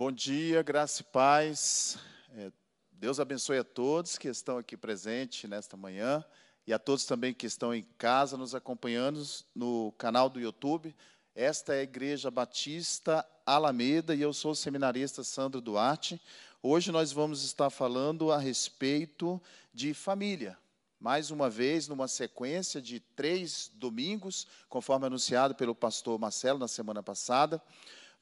Bom 0.00 0.10
dia, 0.10 0.62
graça 0.62 1.02
e 1.02 1.04
paz. 1.04 1.98
É, 2.34 2.50
Deus 2.90 3.20
abençoe 3.20 3.58
a 3.58 3.64
todos 3.64 4.16
que 4.16 4.28
estão 4.28 4.56
aqui 4.56 4.74
presentes 4.74 5.44
nesta 5.44 5.76
manhã 5.76 6.24
e 6.66 6.72
a 6.72 6.78
todos 6.78 7.04
também 7.04 7.34
que 7.34 7.44
estão 7.44 7.74
em 7.74 7.82
casa 7.98 8.34
nos 8.34 8.54
acompanhando 8.54 9.22
no 9.54 9.92
canal 9.98 10.30
do 10.30 10.40
YouTube. 10.40 10.96
Esta 11.34 11.74
é 11.74 11.80
a 11.80 11.82
Igreja 11.82 12.30
Batista 12.30 13.28
Alameda 13.44 14.14
e 14.14 14.22
eu 14.22 14.32
sou 14.32 14.52
o 14.52 14.56
seminarista 14.56 15.22
Sandro 15.22 15.60
Duarte. 15.60 16.18
Hoje 16.62 16.90
nós 16.90 17.12
vamos 17.12 17.44
estar 17.44 17.68
falando 17.68 18.32
a 18.32 18.38
respeito 18.38 19.38
de 19.70 19.92
família. 19.92 20.56
Mais 20.98 21.30
uma 21.30 21.50
vez, 21.50 21.88
numa 21.88 22.08
sequência 22.08 22.80
de 22.80 23.00
três 23.00 23.70
domingos, 23.74 24.46
conforme 24.66 25.04
anunciado 25.04 25.54
pelo 25.54 25.74
pastor 25.74 26.18
Marcelo 26.18 26.58
na 26.58 26.68
semana 26.68 27.02
passada. 27.02 27.62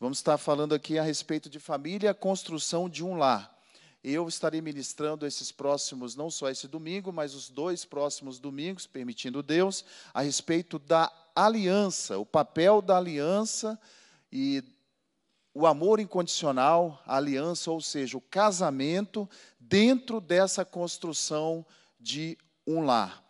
Vamos 0.00 0.18
estar 0.18 0.38
falando 0.38 0.76
aqui 0.76 0.96
a 0.96 1.02
respeito 1.02 1.50
de 1.50 1.58
família 1.58 2.14
construção 2.14 2.88
de 2.88 3.04
um 3.04 3.16
lar. 3.16 3.52
Eu 4.04 4.28
estarei 4.28 4.60
ministrando 4.60 5.26
esses 5.26 5.50
próximos, 5.50 6.14
não 6.14 6.30
só 6.30 6.48
esse 6.48 6.68
domingo, 6.68 7.12
mas 7.12 7.34
os 7.34 7.48
dois 7.48 7.84
próximos 7.84 8.38
domingos, 8.38 8.86
permitindo 8.86 9.42
Deus, 9.42 9.84
a 10.14 10.20
respeito 10.20 10.78
da 10.78 11.12
aliança, 11.34 12.16
o 12.16 12.24
papel 12.24 12.80
da 12.80 12.96
aliança 12.96 13.76
e 14.30 14.62
o 15.52 15.66
amor 15.66 15.98
incondicional, 15.98 17.02
a 17.04 17.16
aliança, 17.16 17.68
ou 17.68 17.80
seja, 17.80 18.16
o 18.16 18.20
casamento 18.20 19.28
dentro 19.58 20.20
dessa 20.20 20.64
construção 20.64 21.66
de 21.98 22.38
um 22.64 22.82
lar. 22.82 23.20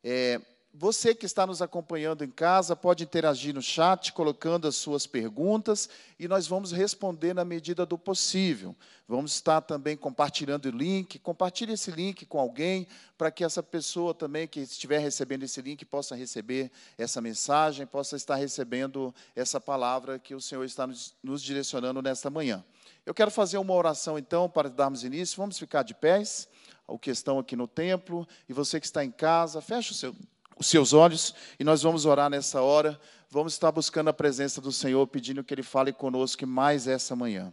É, 0.00 0.40
você 0.76 1.14
que 1.14 1.24
está 1.24 1.46
nos 1.46 1.62
acompanhando 1.62 2.24
em 2.24 2.30
casa 2.30 2.74
pode 2.74 3.04
interagir 3.04 3.54
no 3.54 3.62
chat, 3.62 4.12
colocando 4.12 4.66
as 4.66 4.74
suas 4.74 5.06
perguntas, 5.06 5.88
e 6.18 6.26
nós 6.26 6.48
vamos 6.48 6.72
responder 6.72 7.32
na 7.32 7.44
medida 7.44 7.86
do 7.86 7.96
possível. 7.96 8.74
Vamos 9.06 9.34
estar 9.34 9.60
também 9.60 9.96
compartilhando 9.96 10.66
o 10.66 10.72
link. 10.72 11.20
Compartilhe 11.20 11.74
esse 11.74 11.92
link 11.92 12.26
com 12.26 12.40
alguém, 12.40 12.88
para 13.16 13.30
que 13.30 13.44
essa 13.44 13.62
pessoa 13.62 14.12
também 14.12 14.48
que 14.48 14.58
estiver 14.58 14.98
recebendo 14.98 15.44
esse 15.44 15.62
link 15.62 15.84
possa 15.84 16.16
receber 16.16 16.72
essa 16.98 17.20
mensagem, 17.20 17.86
possa 17.86 18.16
estar 18.16 18.34
recebendo 18.34 19.14
essa 19.36 19.60
palavra 19.60 20.18
que 20.18 20.34
o 20.34 20.40
Senhor 20.40 20.64
está 20.64 20.88
nos 21.22 21.40
direcionando 21.40 22.02
nesta 22.02 22.28
manhã. 22.28 22.64
Eu 23.06 23.14
quero 23.14 23.30
fazer 23.30 23.58
uma 23.58 23.74
oração, 23.74 24.18
então, 24.18 24.50
para 24.50 24.68
darmos 24.68 25.04
início. 25.04 25.36
Vamos 25.36 25.56
ficar 25.56 25.84
de 25.84 25.94
pés, 25.94 26.48
o 26.84 26.98
que 26.98 27.12
estão 27.12 27.38
aqui 27.38 27.54
no 27.54 27.68
templo, 27.68 28.26
e 28.48 28.52
você 28.52 28.80
que 28.80 28.86
está 28.86 29.04
em 29.04 29.12
casa, 29.12 29.60
feche 29.60 29.92
o 29.92 29.94
seu 29.94 30.12
os 30.58 30.66
seus 30.66 30.92
olhos 30.92 31.34
e 31.58 31.64
nós 31.64 31.82
vamos 31.82 32.06
orar 32.06 32.30
nessa 32.30 32.62
hora. 32.62 32.98
Vamos 33.30 33.54
estar 33.54 33.72
buscando 33.72 34.08
a 34.08 34.12
presença 34.12 34.60
do 34.60 34.70
Senhor, 34.70 35.06
pedindo 35.06 35.42
que 35.42 35.52
Ele 35.52 35.62
fale 35.62 35.92
conosco 35.92 36.46
mais 36.46 36.86
essa 36.86 37.16
manhã. 37.16 37.52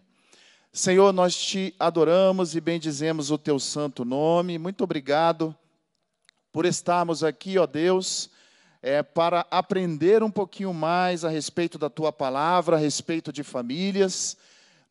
Senhor, 0.73 1.11
nós 1.11 1.35
te 1.35 1.75
adoramos 1.79 2.55
e 2.55 2.61
bendizemos 2.61 3.31
o 3.31 3.37
teu 3.37 3.59
santo 3.59 4.05
nome. 4.05 4.57
Muito 4.57 4.83
obrigado 4.83 5.55
por 6.51 6.65
estarmos 6.65 7.23
aqui, 7.23 7.57
ó 7.57 7.65
Deus, 7.65 8.29
é, 8.81 9.03
para 9.03 9.45
aprender 9.51 10.23
um 10.23 10.31
pouquinho 10.31 10.73
mais 10.73 11.25
a 11.25 11.29
respeito 11.29 11.77
da 11.77 11.89
tua 11.89 12.11
palavra, 12.11 12.75
a 12.75 12.79
respeito 12.79 13.33
de 13.33 13.43
famílias. 13.43 14.37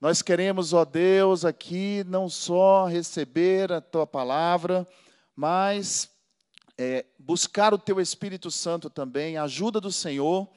Nós 0.00 0.22
queremos, 0.22 0.72
ó 0.72 0.84
Deus, 0.84 1.44
aqui 1.44 2.04
não 2.06 2.28
só 2.28 2.86
receber 2.86 3.70
a 3.70 3.80
tua 3.80 4.06
palavra, 4.06 4.86
mas 5.36 6.10
é, 6.82 7.04
buscar 7.18 7.74
o 7.74 7.78
teu 7.78 8.00
Espírito 8.00 8.50
Santo 8.50 8.88
também, 8.88 9.36
a 9.36 9.42
ajuda 9.42 9.82
do 9.82 9.92
Senhor, 9.92 10.48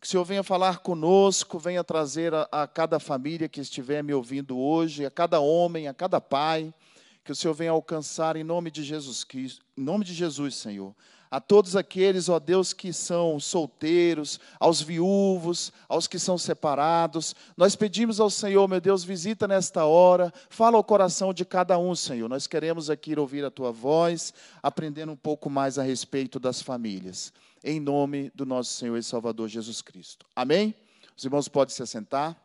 que 0.00 0.06
o 0.06 0.10
Senhor 0.10 0.24
venha 0.24 0.42
falar 0.42 0.78
conosco, 0.78 1.60
venha 1.60 1.84
trazer 1.84 2.34
a, 2.34 2.48
a 2.50 2.66
cada 2.66 2.98
família 2.98 3.48
que 3.48 3.60
estiver 3.60 4.02
me 4.02 4.12
ouvindo 4.12 4.58
hoje, 4.58 5.06
a 5.06 5.10
cada 5.12 5.38
homem, 5.38 5.86
a 5.86 5.94
cada 5.94 6.20
pai, 6.20 6.74
que 7.22 7.30
o 7.30 7.36
Senhor 7.36 7.54
venha 7.54 7.70
alcançar 7.70 8.34
em 8.34 8.42
nome 8.42 8.68
de 8.68 8.82
Jesus 8.82 9.22
Cristo, 9.22 9.64
em 9.78 9.82
nome 9.82 10.04
de 10.04 10.12
Jesus, 10.12 10.56
Senhor 10.56 10.92
a 11.30 11.40
todos 11.40 11.76
aqueles, 11.76 12.28
ó 12.28 12.40
Deus, 12.40 12.72
que 12.72 12.92
são 12.92 13.38
solteiros, 13.38 14.40
aos 14.58 14.82
viúvos, 14.82 15.72
aos 15.88 16.08
que 16.08 16.18
são 16.18 16.36
separados. 16.36 17.36
Nós 17.56 17.76
pedimos 17.76 18.18
ao 18.18 18.28
Senhor, 18.28 18.66
meu 18.66 18.80
Deus, 18.80 19.04
visita 19.04 19.46
nesta 19.46 19.84
hora, 19.84 20.34
fala 20.48 20.76
ao 20.76 20.82
coração 20.82 21.32
de 21.32 21.44
cada 21.44 21.78
um, 21.78 21.94
Senhor. 21.94 22.28
Nós 22.28 22.48
queremos 22.48 22.90
aqui 22.90 23.16
ouvir 23.16 23.44
a 23.44 23.50
tua 23.50 23.70
voz, 23.70 24.34
aprendendo 24.60 25.12
um 25.12 25.16
pouco 25.16 25.48
mais 25.48 25.78
a 25.78 25.84
respeito 25.84 26.40
das 26.40 26.60
famílias. 26.60 27.32
Em 27.62 27.78
nome 27.78 28.32
do 28.34 28.44
nosso 28.44 28.74
Senhor 28.74 28.96
e 28.96 29.02
Salvador 29.02 29.48
Jesus 29.48 29.80
Cristo. 29.80 30.26
Amém? 30.34 30.74
Os 31.16 31.24
irmãos 31.24 31.46
podem 31.46 31.72
se 31.72 31.82
assentar. 31.82 32.36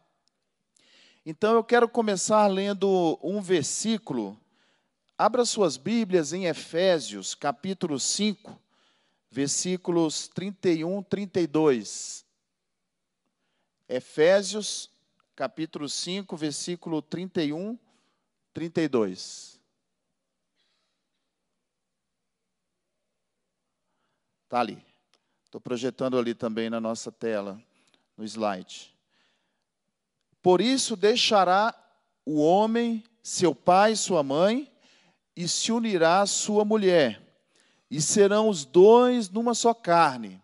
Então 1.25 1.55
eu 1.55 1.63
quero 1.63 1.89
começar 1.89 2.45
lendo 2.45 3.17
um 3.23 3.41
versículo. 3.41 4.39
Abra 5.17 5.43
suas 5.43 5.75
Bíblias 5.75 6.33
em 6.33 6.45
Efésios, 6.45 7.33
capítulo 7.33 7.99
5 7.99 8.64
versículos 9.35 10.29
31, 10.29 11.03
32. 11.03 12.25
Efésios, 13.89 14.89
capítulo 15.35 15.89
5, 15.89 16.37
versículo 16.37 17.01
31, 17.01 17.77
32. 18.53 19.59
Está 24.45 24.61
ali. 24.61 24.81
Estou 25.43 25.59
projetando 25.59 26.17
ali 26.17 26.33
também 26.33 26.69
na 26.69 26.79
nossa 26.79 27.11
tela, 27.11 27.61
no 28.15 28.23
slide. 28.23 28.95
Por 30.41 30.61
isso 30.61 30.95
deixará 30.95 31.75
o 32.25 32.39
homem 32.41 33.03
seu 33.21 33.53
pai 33.53 33.97
sua 33.97 34.23
mãe, 34.23 34.71
e 35.35 35.45
se 35.49 35.73
unirá 35.73 36.21
à 36.21 36.25
sua 36.25 36.63
mulher 36.63 37.24
e 37.95 38.01
serão 38.01 38.49
os 38.49 38.65
dois 38.65 39.29
numa 39.29 39.53
só 39.53 39.73
carne. 39.73 40.41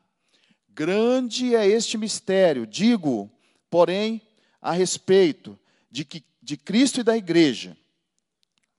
Grande 0.69 1.53
é 1.53 1.67
este 1.67 1.97
mistério, 1.97 2.65
digo, 2.65 3.29
porém, 3.69 4.21
a 4.61 4.71
respeito 4.71 5.59
de, 5.91 6.05
que, 6.05 6.23
de 6.41 6.55
Cristo 6.55 7.01
e 7.01 7.03
da 7.03 7.17
igreja. 7.17 7.75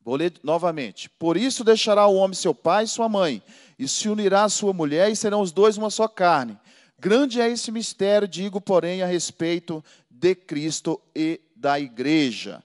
Vou 0.03 0.17
ler 0.17 0.33
novamente. 0.43 1.11
Por 1.11 1.37
isso 1.37 1.63
deixará 1.63 2.07
o 2.07 2.15
homem 2.15 2.35
seu 2.35 2.55
pai 2.55 2.85
e 2.85 2.89
sua 2.89 3.11
mãe, 3.11 3.43
e 3.79 3.87
se 3.87 4.09
unirá 4.09 4.45
à 4.45 4.49
sua 4.49 4.73
mulher, 4.73 5.11
e 5.11 5.17
serão 5.17 5.43
os 5.43 5.53
dois 5.53 5.77
uma 5.77 5.91
só 5.91 6.09
carne. 6.09 6.59
Grande 6.99 7.43
é 7.43 7.51
esse 7.51 7.71
mistério, 7.71 8.27
digo, 8.27 8.59
porém, 8.59 9.03
a 9.03 9.07
respeito 9.07 9.85
de 10.11 10.35
Cristo 10.35 10.99
e 11.15 11.39
da 11.55 11.79
igreja. 11.79 12.65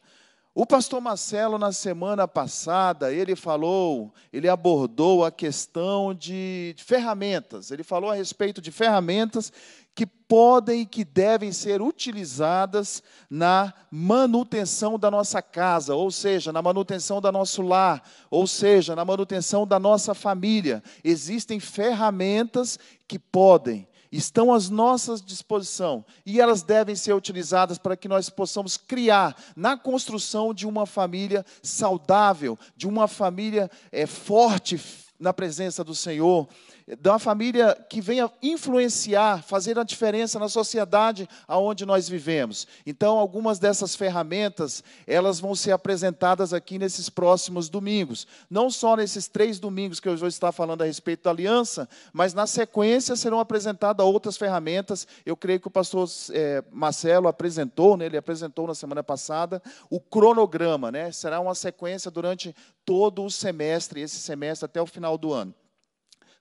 O 0.59 0.65
pastor 0.65 0.99
Marcelo, 0.99 1.59
na 1.59 1.71
semana 1.71 2.27
passada, 2.27 3.13
ele 3.13 3.35
falou, 3.35 4.11
ele 4.33 4.49
abordou 4.49 5.23
a 5.23 5.29
questão 5.29 6.15
de 6.15 6.73
ferramentas. 6.79 7.69
Ele 7.69 7.83
falou 7.83 8.09
a 8.09 8.15
respeito 8.15 8.59
de 8.59 8.71
ferramentas 8.71 9.53
que 9.93 10.07
podem 10.07 10.81
e 10.81 10.85
que 10.87 11.05
devem 11.05 11.51
ser 11.51 11.79
utilizadas 11.79 13.03
na 13.29 13.71
manutenção 13.91 14.97
da 14.97 15.11
nossa 15.11 15.43
casa, 15.43 15.93
ou 15.93 16.09
seja, 16.09 16.51
na 16.51 16.59
manutenção 16.63 17.21
do 17.21 17.31
nosso 17.31 17.61
lar, 17.61 18.01
ou 18.31 18.47
seja, 18.47 18.95
na 18.95 19.05
manutenção 19.05 19.67
da 19.67 19.77
nossa 19.77 20.15
família. 20.15 20.81
Existem 21.03 21.59
ferramentas 21.59 22.79
que 23.07 23.19
podem 23.19 23.86
estão 24.11 24.53
à 24.53 24.59
nossa 24.69 25.17
disposição 25.17 26.05
e 26.25 26.39
elas 26.39 26.63
devem 26.63 26.95
ser 26.95 27.13
utilizadas 27.13 27.77
para 27.77 27.97
que 27.97 28.07
nós 28.07 28.29
possamos 28.29 28.77
criar 28.77 29.35
na 29.55 29.77
construção 29.77 30.53
de 30.53 30.67
uma 30.67 30.85
família 30.85 31.45
saudável, 31.61 32.57
de 32.75 32.87
uma 32.87 33.07
família 33.07 33.69
é, 33.91 34.05
forte 34.05 34.79
na 35.19 35.33
presença 35.33 35.83
do 35.83 35.95
Senhor 35.95 36.47
de 36.87 37.09
uma 37.09 37.19
família 37.19 37.75
que 37.89 37.99
venha 37.99 38.31
influenciar, 38.41 39.43
fazer 39.43 39.77
a 39.77 39.83
diferença 39.83 40.39
na 40.39 40.47
sociedade 40.47 41.27
aonde 41.45 41.85
nós 41.85 42.07
vivemos. 42.07 42.65
Então, 42.85 43.17
algumas 43.17 43.59
dessas 43.59 43.93
ferramentas, 43.93 44.81
elas 45.05 45.37
vão 45.37 45.53
ser 45.53 45.73
apresentadas 45.73 46.53
aqui 46.53 46.79
nesses 46.79 47.09
próximos 47.09 47.67
domingos. 47.67 48.25
Não 48.49 48.69
só 48.69 48.95
nesses 48.95 49.27
três 49.27 49.59
domingos 49.59 49.99
que 49.99 50.07
eu 50.07 50.15
vou 50.15 50.29
estar 50.29 50.53
falando 50.53 50.81
a 50.81 50.85
respeito 50.85 51.23
da 51.23 51.31
aliança, 51.31 51.89
mas 52.13 52.33
na 52.33 52.47
sequência 52.47 53.17
serão 53.17 53.41
apresentadas 53.41 54.05
outras 54.05 54.37
ferramentas. 54.37 55.05
Eu 55.25 55.35
creio 55.35 55.59
que 55.59 55.67
o 55.67 55.71
pastor 55.71 56.07
é, 56.31 56.63
Marcelo 56.71 57.27
apresentou, 57.27 57.97
né, 57.97 58.05
ele 58.05 58.17
apresentou 58.17 58.65
na 58.65 58.75
semana 58.75 59.03
passada, 59.03 59.61
o 59.89 59.99
cronograma, 59.99 60.89
né? 60.89 61.11
Será 61.11 61.41
uma 61.41 61.53
sequência 61.53 62.09
durante 62.09 62.55
todo 62.85 63.25
o 63.25 63.29
semestre, 63.29 63.99
esse 63.99 64.17
semestre 64.17 64.65
até 64.65 64.81
o 64.81 64.85
final 64.85 65.17
do 65.17 65.33
ano 65.33 65.53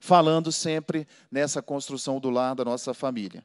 falando 0.00 0.52
sempre 0.52 1.06
nessa 1.30 1.62
construção 1.62 2.20
do 2.20 2.30
lar 2.30 2.54
da 2.54 2.64
nossa 2.64 2.92
família. 2.94 3.44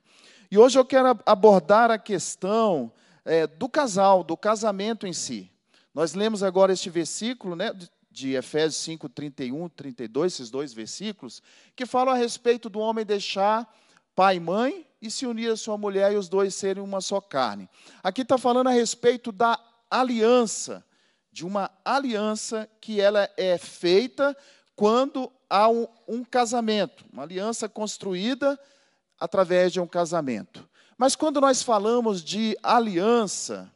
E 0.49 0.57
hoje 0.57 0.77
eu 0.77 0.85
quero 0.85 1.19
abordar 1.25 1.89
a 1.89 1.97
questão 1.97 2.91
é, 3.23 3.47
do 3.47 3.69
casal, 3.69 4.23
do 4.23 4.35
casamento 4.35 5.07
em 5.07 5.13
si. 5.13 5.49
Nós 5.93 6.13
lemos 6.13 6.43
agora 6.43 6.73
este 6.73 6.89
versículo, 6.89 7.55
né, 7.55 7.73
de 8.09 8.33
Efésios 8.33 8.83
5, 8.83 9.07
31, 9.09 9.69
32, 9.69 10.33
esses 10.33 10.49
dois 10.49 10.73
versículos, 10.73 11.41
que 11.75 11.85
falam 11.85 12.13
a 12.13 12.17
respeito 12.17 12.69
do 12.69 12.79
homem 12.79 13.05
deixar 13.05 13.73
pai 14.15 14.35
e 14.35 14.39
mãe 14.39 14.85
e 15.01 15.09
se 15.09 15.25
unir 15.25 15.51
à 15.51 15.57
sua 15.57 15.77
mulher 15.77 16.11
e 16.11 16.17
os 16.17 16.27
dois 16.29 16.53
serem 16.53 16.83
uma 16.83 17.01
só 17.01 17.19
carne. 17.21 17.69
Aqui 18.03 18.21
está 18.21 18.37
falando 18.37 18.67
a 18.67 18.71
respeito 18.71 19.31
da 19.31 19.59
aliança, 19.89 20.83
de 21.31 21.45
uma 21.45 21.71
aliança 21.83 22.69
que 22.79 22.99
ela 22.99 23.29
é 23.37 23.57
feita 23.57 24.35
quando 24.75 25.31
há 25.51 25.67
um, 25.67 25.85
um 26.07 26.23
casamento, 26.23 27.03
uma 27.11 27.23
aliança 27.23 27.67
construída 27.67 28.57
através 29.19 29.73
de 29.73 29.81
um 29.81 29.85
casamento. 29.85 30.67
Mas 30.97 31.13
quando 31.13 31.41
nós 31.41 31.61
falamos 31.61 32.23
de 32.23 32.57
aliança, 32.63 33.69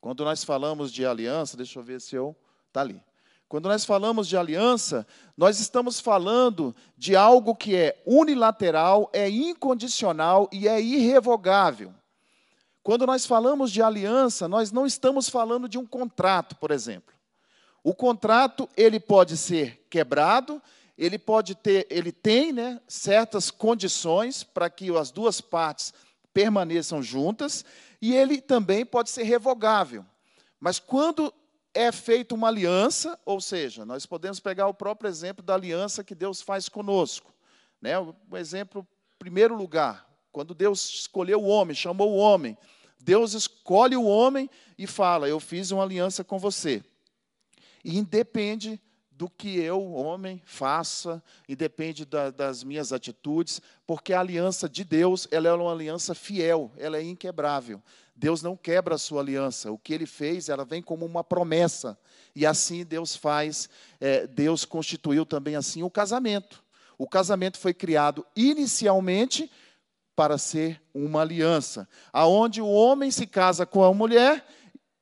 quando 0.00 0.24
nós 0.24 0.42
falamos 0.42 0.90
de 0.90 1.04
aliança, 1.04 1.58
deixa 1.58 1.78
eu 1.78 1.82
ver 1.82 2.00
se 2.00 2.16
eu 2.16 2.34
está 2.68 2.80
ali. 2.80 3.00
Quando 3.48 3.68
nós 3.68 3.84
falamos 3.84 4.26
de 4.26 4.34
aliança, 4.34 5.06
nós 5.36 5.60
estamos 5.60 6.00
falando 6.00 6.74
de 6.96 7.14
algo 7.14 7.54
que 7.54 7.76
é 7.76 8.02
unilateral, 8.06 9.10
é 9.12 9.28
incondicional 9.28 10.48
e 10.50 10.66
é 10.66 10.80
irrevogável. 10.80 11.92
Quando 12.82 13.06
nós 13.06 13.26
falamos 13.26 13.70
de 13.70 13.82
aliança, 13.82 14.48
nós 14.48 14.72
não 14.72 14.86
estamos 14.86 15.28
falando 15.28 15.68
de 15.68 15.76
um 15.76 15.84
contrato, 15.84 16.56
por 16.56 16.70
exemplo. 16.70 17.11
O 17.82 17.94
contrato, 17.94 18.68
ele 18.76 19.00
pode 19.00 19.36
ser 19.36 19.86
quebrado, 19.90 20.62
ele 20.96 21.18
pode 21.18 21.54
ter, 21.54 21.86
ele 21.90 22.12
tem, 22.12 22.52
né, 22.52 22.80
certas 22.86 23.50
condições 23.50 24.44
para 24.44 24.70
que 24.70 24.96
as 24.96 25.10
duas 25.10 25.40
partes 25.40 25.92
permaneçam 26.32 27.02
juntas, 27.02 27.64
e 28.00 28.14
ele 28.14 28.40
também 28.40 28.86
pode 28.86 29.10
ser 29.10 29.24
revogável. 29.24 30.04
Mas 30.60 30.78
quando 30.78 31.32
é 31.74 31.90
feita 31.90 32.34
uma 32.34 32.48
aliança, 32.48 33.18
ou 33.24 33.40
seja, 33.40 33.84
nós 33.84 34.06
podemos 34.06 34.38
pegar 34.38 34.66
o 34.68 34.74
próprio 34.74 35.08
exemplo 35.08 35.44
da 35.44 35.54
aliança 35.54 36.04
que 36.04 36.14
Deus 36.14 36.40
faz 36.40 36.68
conosco. 36.68 37.32
Né? 37.80 37.98
O 37.98 38.14
exemplo, 38.34 38.86
primeiro 39.18 39.56
lugar, 39.56 40.06
quando 40.30 40.54
Deus 40.54 40.88
escolheu 40.88 41.42
o 41.42 41.46
homem, 41.46 41.74
chamou 41.74 42.12
o 42.12 42.16
homem, 42.16 42.56
Deus 42.98 43.32
escolhe 43.34 43.96
o 43.96 44.04
homem 44.04 44.48
e 44.78 44.86
fala: 44.86 45.28
Eu 45.28 45.40
fiz 45.40 45.70
uma 45.70 45.82
aliança 45.82 46.22
com 46.22 46.38
você. 46.38 46.82
E 47.84 47.98
independe 47.98 48.80
do 49.10 49.28
que 49.28 49.60
eu, 49.60 49.92
homem, 49.92 50.42
faça, 50.44 51.22
e 51.48 51.54
depende 51.54 52.04
da, 52.04 52.30
das 52.30 52.64
minhas 52.64 52.92
atitudes, 52.92 53.60
porque 53.86 54.12
a 54.12 54.20
aliança 54.20 54.68
de 54.68 54.82
Deus 54.82 55.28
ela 55.30 55.48
é 55.48 55.52
uma 55.52 55.70
aliança 55.70 56.14
fiel, 56.14 56.72
ela 56.76 56.96
é 56.96 57.02
inquebrável. 57.02 57.80
Deus 58.16 58.42
não 58.42 58.56
quebra 58.56 58.94
a 58.94 58.98
sua 58.98 59.20
aliança. 59.20 59.70
O 59.70 59.78
que 59.78 59.92
ele 59.92 60.06
fez, 60.06 60.48
ela 60.48 60.64
vem 60.64 60.82
como 60.82 61.06
uma 61.06 61.22
promessa. 61.22 61.98
E 62.34 62.44
assim 62.44 62.84
Deus 62.84 63.16
faz, 63.16 63.68
é, 64.00 64.26
Deus 64.26 64.64
constituiu 64.64 65.24
também 65.24 65.56
assim 65.56 65.82
o 65.82 65.90
casamento. 65.90 66.62
O 66.98 67.08
casamento 67.08 67.58
foi 67.58 67.74
criado 67.74 68.26
inicialmente 68.36 69.50
para 70.14 70.36
ser 70.36 70.80
uma 70.92 71.22
aliança, 71.22 71.88
aonde 72.12 72.60
o 72.60 72.68
homem 72.68 73.10
se 73.10 73.26
casa 73.26 73.64
com 73.64 73.82
a 73.82 73.94
mulher 73.94 74.46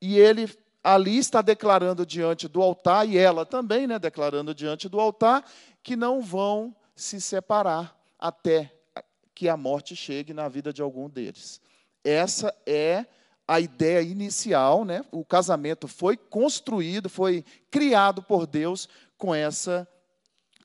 e 0.01 0.17
ele 0.17 0.47
ali 0.83 1.19
está 1.19 1.43
declarando 1.43 2.07
diante 2.07 2.49
do 2.49 2.63
altar 2.63 3.09
e 3.09 3.19
ela 3.19 3.45
também, 3.45 3.87
né, 3.87 3.99
declarando 3.99 4.55
diante 4.55 4.89
do 4.89 4.99
altar 4.99 5.45
que 5.83 5.97
não 5.97 6.21
vão 6.21 6.75
se 6.95 7.21
separar 7.21 7.97
até 8.19 8.73
que 9.35 9.49
a 9.49 9.57
morte 9.57 9.97
chegue 9.97 10.35
na 10.35 10.49
vida 10.49 10.73
de 10.73 10.83
algum 10.83 11.09
deles. 11.09 11.61
Essa 12.05 12.55
é 12.67 13.07
a 13.47 13.59
ideia 13.59 14.01
inicial, 14.03 14.85
né? 14.85 15.05
O 15.11 15.25
casamento 15.25 15.89
foi 15.89 16.17
construído, 16.17 17.09
foi 17.09 17.45
criado 17.71 18.23
por 18.23 18.47
Deus 18.47 18.89
com 19.19 19.35
essa 19.35 19.89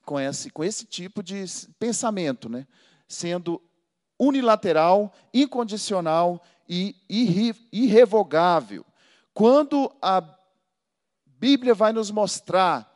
com 0.03 0.19
esse 0.19 0.51
com 0.51 0.63
esse 0.63 0.85
tipo 0.85 1.23
de 1.23 1.44
pensamento, 1.79 2.47
né? 2.47 2.67
Sendo 3.07 3.62
unilateral, 4.19 5.13
incondicional 5.33 6.41
e 6.69 6.95
irrevogável. 7.71 8.85
Quando 9.35 9.93
a 10.01 10.23
Bíblia 11.25 11.73
vai 11.73 11.91
nos 11.91 12.09
mostrar 12.09 12.89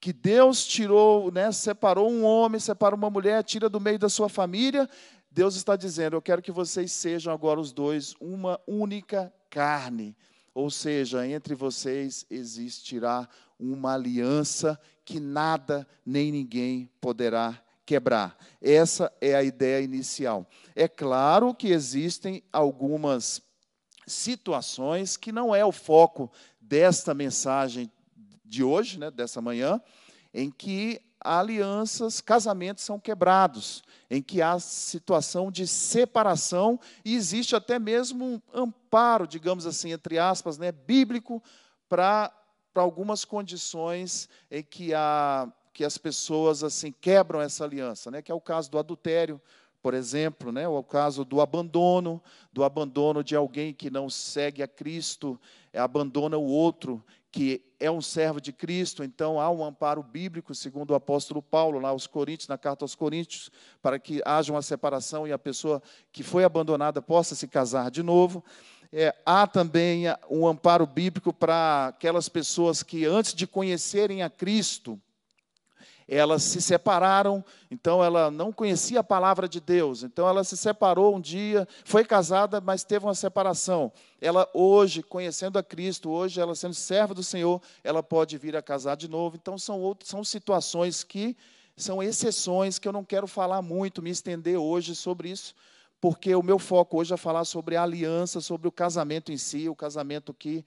que 0.00 0.12
Deus 0.12 0.66
tirou, 0.66 1.30
né, 1.30 1.52
separou 1.52 2.10
um 2.10 2.24
homem, 2.24 2.58
separou 2.58 2.98
uma 2.98 3.08
mulher, 3.08 3.44
tira 3.44 3.68
do 3.68 3.80
meio 3.80 3.96
da 3.96 4.08
sua 4.08 4.28
família, 4.28 4.90
Deus 5.30 5.54
está 5.54 5.76
dizendo: 5.76 6.16
Eu 6.16 6.20
quero 6.20 6.42
que 6.42 6.50
vocês 6.50 6.90
sejam 6.90 7.32
agora 7.32 7.60
os 7.60 7.72
dois 7.72 8.16
uma 8.20 8.60
única 8.66 9.32
carne. 9.48 10.16
Ou 10.52 10.68
seja, 10.68 11.24
entre 11.28 11.54
vocês 11.54 12.26
existirá 12.28 13.28
uma 13.56 13.94
aliança 13.94 14.76
que 15.04 15.20
nada 15.20 15.86
nem 16.04 16.32
ninguém 16.32 16.90
poderá 17.00 17.56
quebrar. 17.86 18.36
Essa 18.60 19.12
é 19.20 19.36
a 19.36 19.44
ideia 19.44 19.80
inicial. 19.84 20.44
É 20.74 20.88
claro 20.88 21.54
que 21.54 21.68
existem 21.68 22.42
algumas 22.52 23.40
situações 24.06 25.16
que 25.16 25.32
não 25.32 25.54
é 25.54 25.64
o 25.64 25.72
foco 25.72 26.30
desta 26.60 27.14
mensagem 27.14 27.90
de 28.44 28.62
hoje, 28.62 28.98
né, 28.98 29.10
dessa 29.10 29.40
manhã, 29.40 29.80
em 30.32 30.50
que 30.50 31.00
alianças, 31.20 32.20
casamentos 32.20 32.84
são 32.84 33.00
quebrados, 33.00 33.82
em 34.10 34.22
que 34.22 34.42
há 34.42 34.58
situação 34.58 35.50
de 35.50 35.66
separação 35.66 36.78
e 37.04 37.14
existe 37.14 37.56
até 37.56 37.78
mesmo 37.78 38.24
um 38.24 38.40
amparo, 38.52 39.26
digamos 39.26 39.66
assim, 39.66 39.92
entre 39.92 40.18
aspas, 40.18 40.58
né, 40.58 40.70
bíblico 40.70 41.42
para 41.88 42.30
algumas 42.74 43.24
condições 43.24 44.28
em 44.50 44.62
que 44.62 44.92
há 44.92 45.50
que 45.72 45.84
as 45.84 45.98
pessoas 45.98 46.62
assim 46.62 46.92
quebram 46.92 47.40
essa 47.40 47.64
aliança, 47.64 48.08
né? 48.08 48.22
Que 48.22 48.30
é 48.30 48.34
o 48.34 48.40
caso 48.40 48.70
do 48.70 48.78
adultério, 48.78 49.42
por 49.84 49.92
exemplo, 49.92 50.50
né? 50.50 50.66
O 50.66 50.82
caso 50.82 51.26
do 51.26 51.42
abandono, 51.42 52.22
do 52.50 52.64
abandono 52.64 53.22
de 53.22 53.36
alguém 53.36 53.74
que 53.74 53.90
não 53.90 54.08
segue 54.08 54.62
a 54.62 54.66
Cristo, 54.66 55.38
é, 55.74 55.78
abandona 55.78 56.38
o 56.38 56.46
outro 56.46 57.04
que 57.30 57.60
é 57.78 57.90
um 57.90 58.00
servo 58.00 58.40
de 58.40 58.50
Cristo, 58.50 59.04
então 59.04 59.38
há 59.38 59.50
um 59.50 59.62
amparo 59.62 60.02
bíblico, 60.02 60.54
segundo 60.54 60.92
o 60.92 60.94
apóstolo 60.94 61.42
Paulo, 61.42 61.78
lá 61.78 61.90
aos 61.90 62.06
Coríntios, 62.06 62.48
na 62.48 62.56
carta 62.56 62.82
aos 62.82 62.94
Coríntios, 62.94 63.50
para 63.82 63.98
que 63.98 64.22
haja 64.24 64.50
uma 64.54 64.62
separação 64.62 65.28
e 65.28 65.32
a 65.32 65.38
pessoa 65.38 65.82
que 66.10 66.22
foi 66.22 66.44
abandonada 66.44 67.02
possa 67.02 67.34
se 67.34 67.46
casar 67.46 67.90
de 67.90 68.02
novo. 68.02 68.42
É, 68.90 69.14
há 69.26 69.46
também 69.46 70.04
um 70.30 70.46
amparo 70.46 70.86
bíblico 70.86 71.30
para 71.30 71.88
aquelas 71.88 72.26
pessoas 72.26 72.82
que, 72.82 73.04
antes 73.04 73.34
de 73.34 73.46
conhecerem 73.46 74.22
a 74.22 74.30
Cristo, 74.30 74.98
elas 76.08 76.42
se 76.42 76.60
separaram, 76.60 77.44
então 77.70 78.04
ela 78.04 78.30
não 78.30 78.52
conhecia 78.52 79.00
a 79.00 79.04
palavra 79.04 79.48
de 79.48 79.60
Deus, 79.60 80.02
então 80.02 80.28
ela 80.28 80.44
se 80.44 80.56
separou 80.56 81.16
um 81.16 81.20
dia, 81.20 81.66
foi 81.84 82.04
casada, 82.04 82.60
mas 82.60 82.84
teve 82.84 83.06
uma 83.06 83.14
separação. 83.14 83.92
Ela 84.20 84.48
hoje, 84.52 85.02
conhecendo 85.02 85.58
a 85.58 85.62
Cristo, 85.62 86.10
hoje 86.10 86.40
ela 86.40 86.54
sendo 86.54 86.74
serva 86.74 87.14
do 87.14 87.22
Senhor, 87.22 87.60
ela 87.82 88.02
pode 88.02 88.36
vir 88.38 88.56
a 88.56 88.62
casar 88.62 88.96
de 88.96 89.08
novo. 89.08 89.36
Então 89.36 89.58
são 89.58 89.80
outras, 89.80 90.08
são 90.08 90.22
situações 90.22 91.02
que 91.02 91.36
são 91.76 92.02
exceções 92.02 92.78
que 92.78 92.86
eu 92.86 92.92
não 92.92 93.04
quero 93.04 93.26
falar 93.26 93.60
muito, 93.62 94.02
me 94.02 94.10
estender 94.10 94.56
hoje 94.56 94.94
sobre 94.94 95.30
isso, 95.30 95.54
porque 96.00 96.34
o 96.34 96.42
meu 96.42 96.58
foco 96.58 96.98
hoje 96.98 97.12
é 97.12 97.16
falar 97.16 97.44
sobre 97.44 97.76
a 97.76 97.82
aliança, 97.82 98.40
sobre 98.40 98.68
o 98.68 98.72
casamento 98.72 99.32
em 99.32 99.36
si, 99.36 99.68
o 99.68 99.74
casamento 99.74 100.32
que 100.32 100.64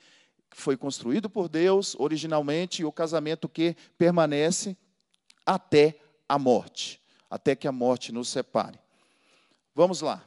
foi 0.50 0.76
construído 0.76 1.30
por 1.30 1.48
Deus 1.48 1.96
originalmente 2.00 2.82
e 2.82 2.86
o 2.86 2.92
casamento 2.92 3.48
que 3.48 3.76
permanece 3.98 4.76
até 5.48 5.98
a 6.28 6.38
morte, 6.38 7.02
até 7.30 7.56
que 7.56 7.70
a 7.70 7.72
morte 7.72 8.12
nos 8.12 8.28
separe. 8.28 8.78
Vamos 9.74 10.02
lá, 10.02 10.22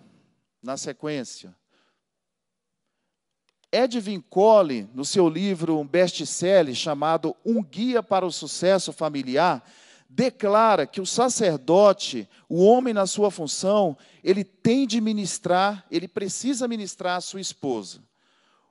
na 0.63 0.79
sequência. 0.79 1.55
Ed 3.71 4.01
Vincole, 4.01 4.89
no 4.95 5.05
seu 5.05 5.29
livro, 5.29 5.79
um 5.79 5.87
best-seller 5.87 6.75
chamado 6.75 7.37
Um 7.45 7.63
Guia 7.63 8.03
para 8.03 8.25
o 8.25 8.33
Sucesso 8.33 8.93
Familiar, 8.93 9.63
declara 10.09 10.87
que 10.87 11.01
o 11.01 11.07
sacerdote, 11.07 12.29
o 12.49 12.65
homem 12.65 12.93
na 12.93 13.07
sua 13.07 13.31
função, 13.31 13.97
ele 14.25 14.43
tem 14.43 14.87
de 14.87 15.01
ministrar, 15.01 15.87
ele 15.91 16.09
precisa 16.09 16.67
ministrar 16.67 17.17
a 17.17 17.21
sua 17.21 17.41
esposa. 17.41 18.03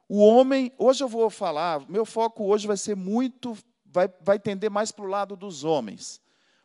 O 0.08 0.20
homem, 0.20 0.74
hoje 0.77 1.03
eu 1.03 1.08
vou 1.08 1.29
falar, 1.29 1.88
meu 1.88 2.03
foco 2.03 2.44
hoje 2.44 2.68
vai 2.68 2.75
ser 2.75 2.96
muito, 2.96 3.58
vai, 3.86 4.10
vai 4.22 4.39
tender 4.39 4.70
mais 4.70 4.91
para 4.91 5.06
o 5.06 5.10
lado 5.10 5.38
dos 5.38 5.63
homens. 5.63 6.20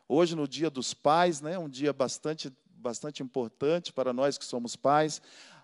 Hoje, 0.07 0.35
no 0.35 0.47
Dia 0.47 0.69
dos 0.69 0.93
Pais, 0.93 1.41
né, 1.41 1.57
um 1.57 1.67
dia 1.67 1.91
bastante, 1.91 2.53
bastante 2.77 3.23
importante 3.23 3.91
para 3.91 4.13
nós 4.13 4.37
que 4.37 4.45
somos 4.45 4.75
pais, 4.75 5.19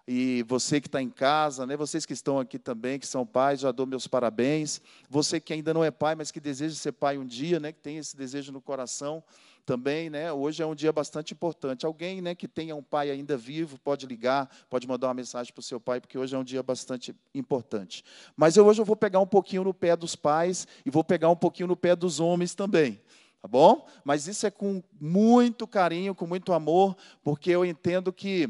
e 0.07 0.43
você 0.48 0.81
que 0.81 0.88
está 0.88 1.00
em 1.00 1.12
casa, 1.12 1.65
né, 1.67 1.77
vocês 1.77 2.07
que 2.07 2.13
estão 2.13 2.39
aqui 2.39 2.57
também, 2.57 2.98
que 2.98 3.05
são 3.05 3.24
pais, 3.24 3.60
já 3.60 3.71
dou 3.71 3.86
meus 3.86 4.07
parabéns. 4.07 4.81
Você 5.07 5.39
que 5.39 5.53
ainda 5.53 5.74
não 5.75 5.83
é 5.83 5.91
pai, 5.91 6.15
mas 6.15 6.31
que 6.31 6.39
deseja 6.39 6.74
ser 6.75 6.91
pai 6.91 7.19
um 7.19 7.25
dia, 7.25 7.60
né, 7.60 7.71
que 7.71 7.79
tem 7.79 7.98
esse 7.98 8.17
desejo 8.17 8.51
no 8.51 8.60
coração 8.60 9.24
também, 9.63 10.10
né, 10.10 10.33
hoje 10.33 10.63
é 10.63 10.65
um 10.65 10.74
dia 10.74 10.91
bastante 10.91 11.36
importante. 11.36 11.86
Alguém 11.86 12.19
né, 12.19 12.33
que 12.33 12.48
tenha 12.48 12.75
um 12.75 12.81
pai 12.81 13.12
ainda 13.12 13.38
vivo, 13.38 13.79
pode 13.79 14.07
ligar, 14.07 14.50
pode 14.71 14.88
mandar 14.88 15.07
uma 15.07 15.13
mensagem 15.13 15.53
para 15.53 15.60
o 15.60 15.63
seu 15.63 15.79
pai, 15.79 16.01
porque 16.01 16.17
hoje 16.17 16.36
é 16.36 16.39
um 16.39 16.43
dia 16.43 16.63
bastante 16.63 17.15
importante. 17.36 18.03
Mas 18.36 18.57
eu, 18.57 18.65
hoje 18.65 18.81
eu 18.81 18.86
vou 18.86 18.95
pegar 18.95 19.19
um 19.19 19.27
pouquinho 19.27 19.63
no 19.63 19.74
pé 19.74 19.95
dos 19.95 20.15
pais 20.15 20.67
e 20.83 20.89
vou 20.89 21.03
pegar 21.03 21.29
um 21.29 21.36
pouquinho 21.36 21.67
no 21.67 21.77
pé 21.77 21.95
dos 21.95 22.19
homens 22.19 22.55
também 22.55 23.00
tá 23.41 23.48
bom? 23.48 23.88
Mas 24.03 24.27
isso 24.27 24.45
é 24.45 24.51
com 24.51 24.83
muito 25.00 25.65
carinho, 25.67 26.13
com 26.13 26.27
muito 26.27 26.53
amor, 26.53 26.95
porque 27.24 27.50
eu 27.50 27.65
entendo 27.65 28.13
que 28.13 28.50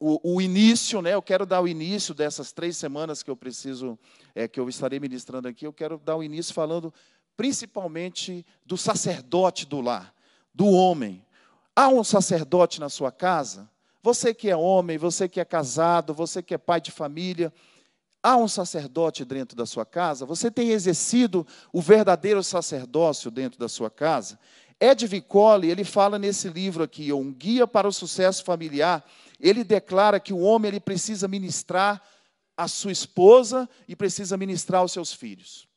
o, 0.00 0.36
o, 0.36 0.40
início, 0.40 1.02
né? 1.02 1.14
Eu 1.14 1.22
quero 1.22 1.44
dar 1.44 1.60
o 1.60 1.68
início 1.68 2.14
dessas 2.14 2.52
três 2.52 2.76
semanas 2.76 3.22
que 3.22 3.30
eu 3.30 3.36
preciso, 3.36 3.98
é, 4.34 4.46
que 4.46 4.60
eu 4.60 4.68
estarei 4.68 5.00
ministrando 5.00 5.48
aqui. 5.48 5.66
Eu 5.66 5.72
quero 5.72 5.98
dar 5.98 6.16
o 6.16 6.22
início 6.22 6.54
falando 6.54 6.92
principalmente 7.36 8.44
do 8.64 8.76
sacerdote 8.76 9.66
do 9.66 9.80
lar, 9.80 10.14
do 10.52 10.66
homem. 10.66 11.24
Há 11.74 11.88
um 11.88 12.02
sacerdote 12.02 12.80
na 12.80 12.88
sua 12.88 13.12
casa? 13.12 13.70
Você 14.02 14.32
que 14.32 14.48
é 14.48 14.56
homem, 14.56 14.98
você 14.98 15.28
que 15.28 15.40
é 15.40 15.44
casado, 15.44 16.14
você 16.14 16.42
que 16.42 16.54
é 16.54 16.58
pai 16.58 16.80
de 16.80 16.90
família, 16.90 17.52
há 18.28 18.36
um 18.36 18.48
sacerdote 18.48 19.24
dentro 19.24 19.56
da 19.56 19.64
sua 19.64 19.86
casa? 19.86 20.26
Você 20.26 20.50
tem 20.50 20.70
exercido 20.70 21.46
o 21.72 21.80
verdadeiro 21.80 22.42
sacerdócio 22.42 23.30
dentro 23.30 23.58
da 23.58 23.68
sua 23.68 23.90
casa? 23.90 24.38
Ed 24.80 25.06
Vicoli, 25.06 25.70
ele 25.70 25.82
fala 25.82 26.18
nesse 26.18 26.48
livro 26.48 26.84
aqui, 26.84 27.12
Um 27.12 27.32
Guia 27.32 27.66
para 27.66 27.88
o 27.88 27.92
Sucesso 27.92 28.44
Familiar, 28.44 29.04
ele 29.40 29.64
declara 29.64 30.20
que 30.20 30.32
o 30.32 30.38
homem 30.38 30.68
ele 30.68 30.80
precisa 30.80 31.26
ministrar 31.26 32.02
a 32.56 32.68
sua 32.68 32.92
esposa 32.92 33.68
e 33.88 33.96
precisa 33.96 34.36
ministrar 34.36 34.80
aos 34.80 34.92
seus 34.92 35.12
filhos. 35.12 35.67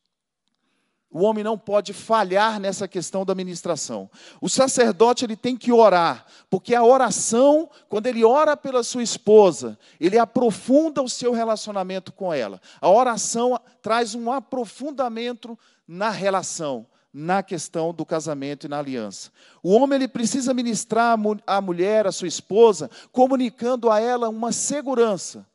O 1.12 1.24
homem 1.24 1.44
não 1.44 1.58
pode 1.58 1.92
falhar 1.92 2.58
nessa 2.58 2.88
questão 2.88 3.26
da 3.26 3.36
ministração. 3.36 4.10
O 4.40 4.48
sacerdote 4.48 5.26
ele 5.26 5.36
tem 5.36 5.58
que 5.58 5.72
orar, 5.72 6.26
porque 6.50 6.74
a 6.74 6.84
oração, 6.84 7.70
quando 7.90 8.08
ele 8.08 8.24
ora 8.24 8.56
pela 8.56 8.82
sua 8.82 9.04
esposa, 9.04 9.78
ele 10.00 10.18
aprofunda 10.18 11.02
o 11.02 11.10
seu 11.10 11.34
relacionamento 11.34 12.14
com 12.14 12.34
ela. 12.34 12.62
A 12.80 12.90
oração 12.90 13.60
traz 13.82 14.16
um 14.16 14.32
aprofundamento 14.32 15.60
na 15.86 16.10
relação 16.10 16.86
na 17.14 17.44
questão 17.44 17.94
do 17.94 18.06
casamento 18.06 18.66
e 18.66 18.70
na 18.70 18.80
aliança. 18.80 19.32
O 19.62 19.74
homem 19.74 19.98
ele 19.98 20.08
precisa 20.08 20.54
ministrar 20.54 21.20
à 21.46 21.60
mulher, 21.60 22.08
à 22.08 22.12
sua 22.12 22.28
esposa, 22.30 22.90
comunicando 23.12 23.90
a 23.90 24.00
ela 24.00 24.30
uma 24.30 24.54
segurança. 24.54 25.46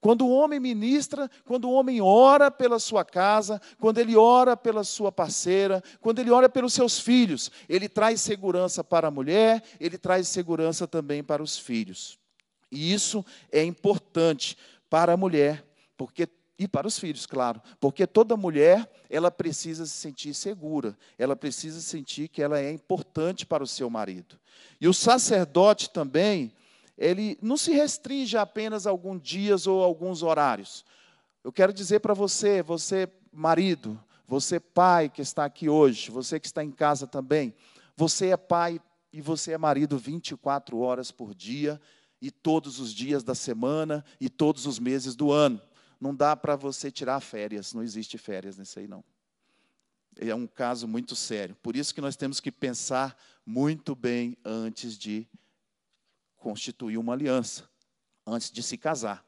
Quando 0.00 0.26
o 0.26 0.30
homem 0.30 0.60
ministra, 0.60 1.30
quando 1.44 1.68
o 1.68 1.72
homem 1.72 2.00
ora 2.00 2.50
pela 2.50 2.78
sua 2.78 3.04
casa, 3.04 3.60
quando 3.78 3.98
ele 3.98 4.16
ora 4.16 4.56
pela 4.56 4.84
sua 4.84 5.10
parceira, 5.10 5.82
quando 6.00 6.18
ele 6.18 6.30
ora 6.30 6.48
pelos 6.48 6.72
seus 6.72 6.98
filhos, 6.98 7.50
ele 7.68 7.88
traz 7.88 8.20
segurança 8.20 8.84
para 8.84 9.08
a 9.08 9.10
mulher, 9.10 9.62
ele 9.80 9.98
traz 9.98 10.28
segurança 10.28 10.86
também 10.86 11.22
para 11.22 11.42
os 11.42 11.58
filhos. 11.58 12.18
E 12.70 12.92
isso 12.92 13.24
é 13.50 13.62
importante 13.62 14.56
para 14.88 15.14
a 15.14 15.16
mulher, 15.16 15.64
porque 15.96 16.28
e 16.58 16.66
para 16.66 16.86
os 16.86 16.98
filhos, 16.98 17.26
claro, 17.26 17.60
porque 17.78 18.06
toda 18.06 18.36
mulher, 18.36 18.90
ela 19.10 19.30
precisa 19.30 19.84
se 19.84 19.92
sentir 19.92 20.32
segura, 20.32 20.96
ela 21.18 21.36
precisa 21.36 21.80
sentir 21.82 22.28
que 22.28 22.40
ela 22.40 22.58
é 22.58 22.72
importante 22.72 23.44
para 23.44 23.62
o 23.62 23.66
seu 23.66 23.90
marido. 23.90 24.38
E 24.80 24.88
o 24.88 24.94
sacerdote 24.94 25.90
também, 25.90 26.50
ele 26.96 27.38
não 27.42 27.56
se 27.56 27.72
restringe 27.72 28.36
a 28.36 28.42
apenas 28.42 28.86
alguns 28.86 29.22
dias 29.22 29.66
ou 29.66 29.82
alguns 29.82 30.22
horários. 30.22 30.84
Eu 31.44 31.52
quero 31.52 31.72
dizer 31.72 32.00
para 32.00 32.14
você, 32.14 32.62
você 32.62 33.08
marido, 33.32 34.02
você 34.26 34.58
pai 34.58 35.08
que 35.08 35.20
está 35.20 35.44
aqui 35.44 35.68
hoje, 35.68 36.10
você 36.10 36.40
que 36.40 36.46
está 36.46 36.64
em 36.64 36.70
casa 36.70 37.06
também, 37.06 37.54
você 37.96 38.28
é 38.28 38.36
pai 38.36 38.80
e 39.12 39.20
você 39.20 39.52
é 39.52 39.58
marido 39.58 39.98
24 39.98 40.78
horas 40.78 41.10
por 41.10 41.34
dia 41.34 41.80
e 42.20 42.30
todos 42.30 42.80
os 42.80 42.92
dias 42.92 43.22
da 43.22 43.34
semana 43.34 44.04
e 44.20 44.28
todos 44.28 44.66
os 44.66 44.78
meses 44.78 45.14
do 45.14 45.30
ano 45.30 45.60
não 46.00 46.14
dá 46.14 46.36
para 46.36 46.56
você 46.56 46.90
tirar 46.90 47.20
férias, 47.20 47.72
não 47.72 47.82
existe 47.82 48.18
férias 48.18 48.58
nisso 48.58 48.78
aí 48.78 48.86
não. 48.86 49.04
É 50.18 50.34
um 50.34 50.46
caso 50.46 50.88
muito 50.88 51.14
sério. 51.14 51.54
Por 51.62 51.76
isso 51.76 51.94
que 51.94 52.00
nós 52.00 52.16
temos 52.16 52.40
que 52.40 52.50
pensar 52.50 53.16
muito 53.44 53.94
bem 53.94 54.36
antes 54.44 54.96
de 54.96 55.28
constituir 56.46 56.96
uma 56.96 57.12
aliança, 57.12 57.68
antes 58.24 58.52
de 58.52 58.62
se 58.62 58.78
casar. 58.78 59.26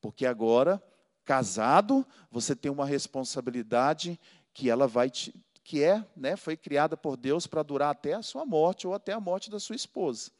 Porque 0.00 0.24
agora, 0.24 0.80
casado, 1.24 2.06
você 2.30 2.54
tem 2.54 2.70
uma 2.70 2.86
responsabilidade 2.86 4.20
que 4.54 4.70
ela 4.70 4.86
vai 4.86 5.10
te, 5.10 5.34
que 5.64 5.82
é, 5.82 6.06
né, 6.16 6.36
foi 6.36 6.56
criada 6.56 6.96
por 6.96 7.16
Deus 7.16 7.44
para 7.44 7.64
durar 7.64 7.90
até 7.90 8.14
a 8.14 8.22
sua 8.22 8.46
morte 8.46 8.86
ou 8.86 8.94
até 8.94 9.12
a 9.12 9.18
morte 9.18 9.50
da 9.50 9.58
sua 9.58 9.74
esposa. 9.74 10.30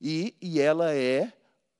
E, 0.00 0.34
e 0.42 0.58
ela 0.58 0.92
é 0.92 1.32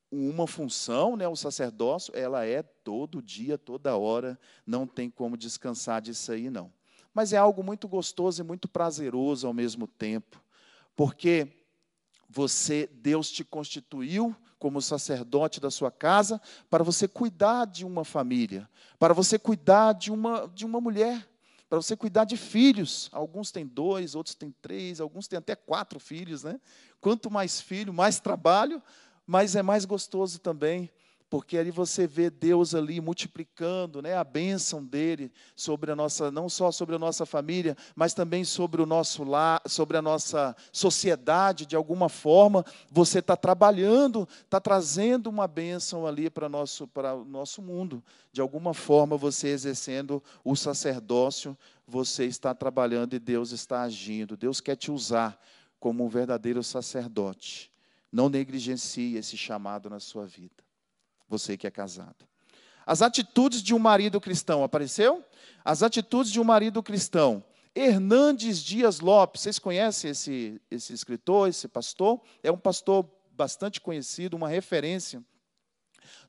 uma 0.09 0.47
função, 0.47 1.17
né, 1.17 1.27
o 1.27 1.35
sacerdócio, 1.35 2.15
ela 2.15 2.45
é 2.45 2.63
todo 2.63 3.21
dia, 3.21 3.57
toda 3.57 3.97
hora, 3.97 4.39
não 4.65 4.87
tem 4.87 5.09
como 5.09 5.35
descansar 5.35 6.01
disso 6.01 6.31
aí, 6.31 6.49
não. 6.49 6.71
Mas 7.13 7.33
é 7.33 7.37
algo 7.37 7.61
muito 7.61 7.85
gostoso 7.85 8.41
e 8.41 8.45
muito 8.45 8.65
prazeroso 8.65 9.45
ao 9.45 9.53
mesmo 9.53 9.87
tempo, 9.87 10.41
porque 10.95 11.62
você, 12.33 12.89
Deus 12.91 13.31
te 13.31 13.43
constituiu 13.43 14.35
como 14.57 14.81
sacerdote 14.81 15.59
da 15.59 15.69
sua 15.69 15.91
casa 15.91 16.41
para 16.67 16.83
você 16.83 17.07
cuidar 17.07 17.65
de 17.65 17.85
uma 17.85 18.03
família, 18.03 18.67
para 18.97 19.13
você 19.13 19.37
cuidar 19.37 19.93
de 19.93 20.11
uma, 20.11 20.47
de 20.47 20.65
uma 20.65 20.81
mulher, 20.81 21.29
para 21.69 21.79
você 21.79 21.95
cuidar 21.95 22.23
de 22.23 22.35
filhos. 22.35 23.07
Alguns 23.11 23.51
têm 23.51 23.67
dois, 23.67 24.15
outros 24.15 24.35
têm 24.35 24.53
três, 24.61 24.99
alguns 24.99 25.27
têm 25.27 25.37
até 25.37 25.55
quatro 25.55 25.99
filhos, 25.99 26.43
né? 26.43 26.59
Quanto 26.99 27.29
mais 27.29 27.61
filho, 27.61 27.93
mais 27.93 28.19
trabalho, 28.19 28.81
mas 29.27 29.55
é 29.55 29.61
mais 29.61 29.85
gostoso 29.85 30.39
também, 30.39 30.89
porque 31.33 31.57
ali 31.57 31.71
você 31.71 32.05
vê 32.05 32.29
Deus 32.29 32.75
ali 32.75 33.01
multiplicando, 33.01 34.03
né, 34.03 34.15
a 34.15 34.23
bênção 34.23 34.85
dele 34.85 35.31
sobre 35.55 35.91
a 35.91 35.95
nossa, 35.95 36.29
não 36.29 36.47
só 36.47 36.71
sobre 36.71 36.95
a 36.95 36.99
nossa 36.99 37.25
família, 37.25 37.75
mas 37.95 38.13
também 38.13 38.45
sobre 38.45 38.83
o 38.83 38.85
nosso 38.85 39.23
lar, 39.23 39.59
sobre 39.65 39.97
a 39.97 40.01
nossa 40.03 40.55
sociedade, 40.71 41.65
de 41.65 41.75
alguma 41.75 42.07
forma, 42.07 42.63
você 42.87 43.17
está 43.17 43.35
trabalhando, 43.35 44.29
está 44.43 44.59
trazendo 44.59 45.27
uma 45.27 45.47
bênção 45.47 46.05
ali 46.05 46.29
para 46.29 46.47
nosso 46.47 46.87
para 46.87 47.15
o 47.15 47.25
nosso 47.25 47.63
mundo. 47.63 48.03
De 48.31 48.39
alguma 48.39 48.75
forma, 48.75 49.17
você 49.17 49.47
exercendo 49.47 50.21
o 50.45 50.55
sacerdócio, 50.55 51.57
você 51.87 52.25
está 52.25 52.53
trabalhando 52.53 53.15
e 53.15 53.19
Deus 53.19 53.49
está 53.49 53.81
agindo. 53.81 54.37
Deus 54.37 54.61
quer 54.61 54.75
te 54.75 54.91
usar 54.91 55.35
como 55.79 56.05
um 56.05 56.09
verdadeiro 56.09 56.61
sacerdote. 56.61 57.71
Não 58.11 58.29
negligencie 58.29 59.17
esse 59.17 59.35
chamado 59.35 59.89
na 59.89 59.99
sua 59.99 60.27
vida. 60.27 60.63
Você 61.33 61.57
que 61.57 61.65
é 61.65 61.71
casado. 61.71 62.27
As 62.85 63.01
atitudes 63.01 63.63
de 63.63 63.73
um 63.73 63.79
marido 63.79 64.21
cristão, 64.21 64.63
apareceu? 64.63 65.23
As 65.65 65.81
atitudes 65.81 66.31
de 66.31 66.39
um 66.39 66.43
marido 66.43 66.83
cristão. 66.83 67.43
Hernandes 67.73 68.63
Dias 68.63 68.99
Lopes, 68.99 69.41
vocês 69.41 69.57
conhecem 69.57 70.11
esse, 70.11 70.61
esse 70.69 70.93
escritor, 70.93 71.49
esse 71.49 71.67
pastor? 71.67 72.21
É 72.43 72.51
um 72.51 72.57
pastor 72.57 73.09
bastante 73.31 73.81
conhecido, 73.81 74.37
uma 74.37 74.47
referência 74.47 75.23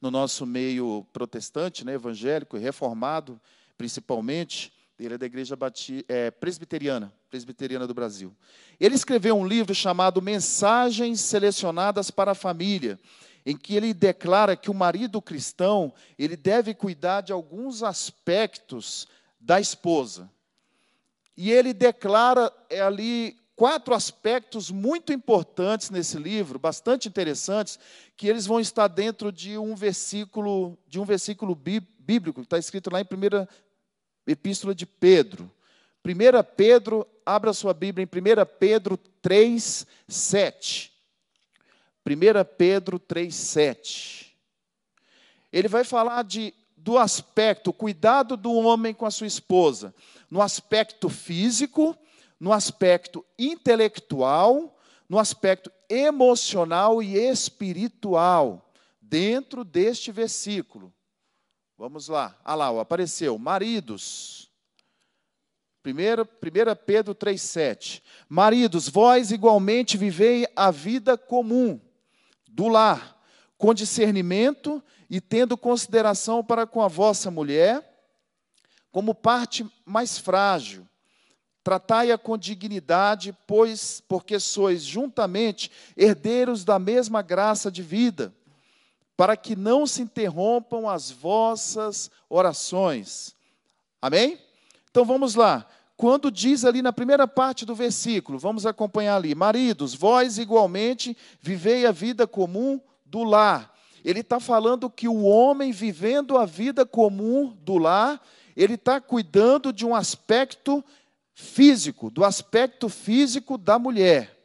no 0.01 0.11
nosso 0.11 0.47
meio 0.47 1.07
protestante, 1.13 1.85
né, 1.85 1.93
evangélico 1.93 2.57
e 2.57 2.61
reformado, 2.61 3.39
principalmente. 3.77 4.73
Ele 4.99 5.15
é 5.15 5.19
da 5.19 5.27
igreja 5.27 5.55
bati, 5.55 6.03
é, 6.09 6.31
presbiteriana, 6.31 7.13
presbiteriana 7.29 7.87
do 7.87 7.93
Brasil. 7.93 8.35
Ele 8.81 8.95
escreveu 8.95 9.37
um 9.37 9.47
livro 9.47 9.75
chamado 9.75 10.23
Mensagens 10.23 11.21
Selecionadas 11.21 12.11
para 12.11 12.31
a 12.31 12.35
Família, 12.35 12.99
em 13.45 13.57
que 13.57 13.77
ele 13.77 13.93
declara 13.93 14.57
que 14.57 14.71
o 14.71 14.75
marido 14.75 15.21
cristão 15.21 15.93
ele 16.19 16.37
deve 16.37 16.75
cuidar 16.75 17.21
de 17.21 17.33
alguns 17.33 17.83
aspectos 17.83 19.07
da 19.39 19.61
esposa. 19.61 20.31
E 21.37 21.51
ele 21.51 21.75
declara 21.75 22.53
é, 22.71 22.81
ali 22.81 23.37
quatro 23.57 23.95
aspectos 23.95 24.71
muito 24.71 25.13
importantes 25.13 25.91
nesse 25.91 26.17
livro, 26.17 26.59
bastante 26.59 27.09
interessantes, 27.09 27.79
que 28.17 28.29
eles 28.29 28.47
vão 28.47 28.61
estar 28.61 28.89
dentro 28.89 29.31
de 29.31 29.59
um 29.59 29.75
versículo, 29.75 30.79
de 30.89 30.99
um 30.99 31.05
versículo 31.05 31.55
bíblico, 31.55 32.41
que 32.41 32.47
está 32.47 32.59
escrito 32.59 32.91
lá 32.91 33.01
em 33.01 33.05
1 33.05 33.47
Epístola 34.27 34.75
de 34.75 34.87
Pedro. 34.87 35.51
1 36.05 36.11
Pedro, 36.57 37.07
abra 37.25 37.53
sua 37.53 37.75
Bíblia 37.75 38.05
em 38.05 38.07
1 38.07 38.47
Pedro 38.59 38.97
3, 38.97 39.87
7. 40.09 40.94
1 42.07 42.45
Pedro 42.59 42.99
3, 42.99 43.35
7. 43.35 44.37
Ele 45.51 45.69
vai 45.69 45.85
falar 45.85 46.23
de, 46.23 46.53
do 46.77 46.99
aspecto, 46.99 47.73
cuidado 47.73 48.37
do 48.37 48.53
homem 48.53 48.93
com 48.93 49.07
a 49.07 49.11
sua 49.11 49.27
esposa, 49.27 49.95
no 50.31 50.43
aspecto 50.43 51.09
físico, 51.09 51.97
no 52.39 52.53
aspecto 52.53 53.25
intelectual, 53.39 54.79
no 55.09 55.19
aspecto 55.19 55.73
emocional 55.89 57.03
e 57.03 57.17
espiritual, 57.17 58.71
dentro 59.01 59.65
deste 59.65 60.13
versículo. 60.13 60.93
Vamos 61.79 62.09
lá. 62.09 62.39
Ah 62.45 62.55
lá, 62.55 62.81
apareceu. 62.81 63.39
Maridos. 63.39 64.51
1 65.87 66.25
Pedro 66.87 67.15
3,7. 67.15 68.03
Maridos, 68.29 68.89
vós 68.89 69.31
igualmente 69.31 69.97
vivei 69.97 70.47
a 70.57 70.71
vida 70.71 71.17
comum 71.17 71.81
do 72.55 72.69
lar, 72.69 73.21
com 73.59 73.75
discernimento 73.75 74.83
e 75.11 75.21
tendo 75.21 75.57
consideração 75.57 76.43
para 76.43 76.67
com 76.67 76.81
a 76.81 76.89
vossa 76.89 77.31
mulher, 77.31 77.83
como 78.93 79.15
parte 79.15 79.69
mais 79.85 80.19
frágil. 80.19 80.87
Tratai-a 81.65 82.17
com 82.17 82.39
dignidade, 82.39 83.37
pois 83.47 84.01
porque 84.07 84.39
sois 84.39 84.83
juntamente 84.83 85.71
herdeiros 85.97 86.65
da 86.65 86.79
mesma 86.79 87.23
graça 87.23 87.73
de 87.73 87.83
vida 87.83 88.33
para 89.17 89.37
que 89.37 89.57
não 89.57 89.87
se 89.87 90.03
interrompam 90.03 90.89
as 90.89 91.11
vossas 91.11 92.11
orações. 92.29 93.35
Amém? 94.01 94.39
Então 94.91 95.05
vamos 95.05 95.35
lá. 95.35 95.67
Quando 95.97 96.31
diz 96.31 96.65
ali 96.65 96.83
na 96.83 96.93
primeira 96.93 97.27
parte 97.27 97.65
do 97.65 97.75
versículo, 97.75 98.39
vamos 98.39 98.67
acompanhar 98.67 99.17
ali: 99.17 99.35
Maridos, 99.35 99.95
vós 99.95 100.39
igualmente 100.39 101.17
vivei 101.41 101.87
a 101.87 101.93
vida 101.93 102.27
comum 102.27 102.81
do 103.05 103.23
lar. 103.23 103.73
Ele 104.05 104.21
está 104.21 104.39
falando 104.39 104.91
que 104.91 105.09
o 105.09 105.23
homem 105.23 105.73
vivendo 105.73 106.37
a 106.37 106.45
vida 106.45 106.85
comum 106.85 107.57
do 107.63 107.79
lar, 107.79 108.21
ele 108.57 108.75
está 108.75 109.01
cuidando 109.01 109.73
de 109.73 109.87
um 109.87 109.95
aspecto 109.95 110.85
físico, 111.33 112.11
do 112.11 112.25
aspecto 112.25 112.89
físico 112.89 113.57
da 113.57 113.79
mulher. 113.79 114.37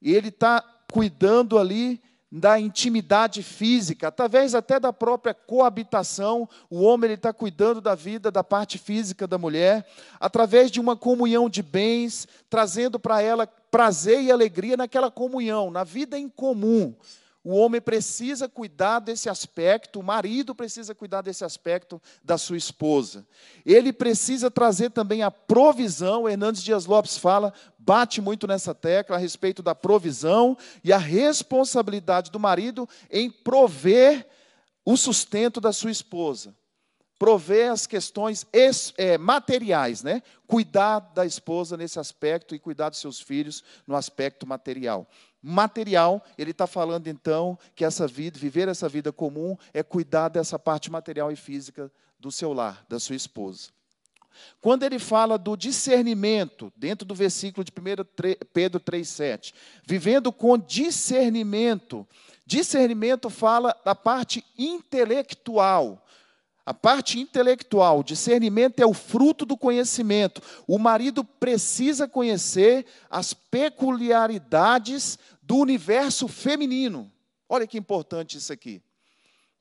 Ele 0.00 0.28
está 0.28 0.62
cuidando 0.90 1.58
ali 1.58 2.00
da 2.30 2.60
intimidade 2.60 3.42
física, 3.42 4.08
através 4.08 4.54
até 4.54 4.78
da 4.78 4.92
própria 4.92 5.32
coabitação, 5.32 6.48
o 6.68 6.82
homem 6.82 7.12
está 7.12 7.32
cuidando 7.32 7.80
da 7.80 7.94
vida, 7.94 8.30
da 8.30 8.44
parte 8.44 8.76
física 8.76 9.26
da 9.26 9.38
mulher, 9.38 9.86
através 10.20 10.70
de 10.70 10.78
uma 10.78 10.94
comunhão 10.94 11.48
de 11.48 11.62
bens, 11.62 12.28
trazendo 12.50 12.98
para 12.98 13.22
ela 13.22 13.46
prazer 13.46 14.22
e 14.22 14.30
alegria 14.30 14.76
naquela 14.76 15.10
comunhão, 15.10 15.70
na 15.70 15.84
vida 15.84 16.18
em 16.18 16.28
comum. 16.28 16.94
O 17.44 17.54
homem 17.54 17.80
precisa 17.80 18.48
cuidar 18.48 18.98
desse 18.98 19.28
aspecto, 19.28 20.00
o 20.00 20.02
marido 20.02 20.54
precisa 20.54 20.94
cuidar 20.94 21.22
desse 21.22 21.44
aspecto 21.44 22.02
da 22.22 22.36
sua 22.36 22.56
esposa. 22.56 23.26
Ele 23.64 23.92
precisa 23.92 24.50
trazer 24.50 24.90
também 24.90 25.22
a 25.22 25.30
provisão, 25.30 26.28
Hernandes 26.28 26.62
Dias 26.62 26.84
Lopes 26.84 27.16
fala, 27.16 27.52
bate 27.78 28.20
muito 28.20 28.46
nessa 28.46 28.74
tecla 28.74 29.16
a 29.16 29.18
respeito 29.18 29.62
da 29.62 29.74
provisão 29.74 30.58
e 30.82 30.92
a 30.92 30.98
responsabilidade 30.98 32.30
do 32.30 32.40
marido 32.40 32.88
em 33.10 33.30
prover 33.30 34.26
o 34.84 34.96
sustento 34.96 35.60
da 35.60 35.72
sua 35.72 35.92
esposa. 35.92 36.54
Prover 37.18 37.72
as 37.72 37.86
questões 37.86 38.46
é, 38.96 39.18
materiais, 39.18 40.02
né? 40.02 40.22
Cuidar 40.46 41.00
da 41.00 41.26
esposa 41.26 41.76
nesse 41.76 41.98
aspecto 41.98 42.54
e 42.54 42.60
cuidar 42.60 42.90
dos 42.90 43.00
seus 43.00 43.20
filhos 43.20 43.64
no 43.86 43.96
aspecto 43.96 44.46
material 44.46 45.08
material, 45.42 46.24
ele 46.36 46.50
está 46.50 46.66
falando 46.66 47.06
então 47.06 47.58
que 47.74 47.84
essa 47.84 48.06
vida, 48.06 48.38
viver 48.38 48.68
essa 48.68 48.88
vida 48.88 49.12
comum, 49.12 49.56
é 49.72 49.82
cuidar 49.82 50.28
dessa 50.28 50.58
parte 50.58 50.90
material 50.90 51.30
e 51.30 51.36
física 51.36 51.90
do 52.18 52.30
seu 52.30 52.52
lar, 52.52 52.84
da 52.88 52.98
sua 52.98 53.16
esposa. 53.16 53.70
Quando 54.60 54.84
ele 54.84 54.98
fala 54.98 55.38
do 55.38 55.56
discernimento, 55.56 56.72
dentro 56.76 57.06
do 57.06 57.14
versículo 57.14 57.64
de 57.64 57.72
1 57.72 58.44
Pedro 58.52 58.80
3,7, 58.80 59.52
vivendo 59.84 60.32
com 60.32 60.58
discernimento, 60.58 62.06
discernimento 62.46 63.30
fala 63.30 63.76
da 63.84 63.94
parte 63.94 64.44
intelectual, 64.56 66.04
a 66.68 66.74
parte 66.74 67.18
intelectual, 67.18 68.02
discernimento 68.02 68.80
é 68.80 68.84
o 68.84 68.92
fruto 68.92 69.46
do 69.46 69.56
conhecimento. 69.56 70.42
O 70.66 70.78
marido 70.78 71.24
precisa 71.24 72.06
conhecer 72.06 72.84
as 73.08 73.32
peculiaridades 73.32 75.18
do 75.42 75.56
universo 75.56 76.28
feminino. 76.28 77.10
Olha 77.48 77.66
que 77.66 77.78
importante 77.78 78.36
isso 78.36 78.52
aqui. 78.52 78.82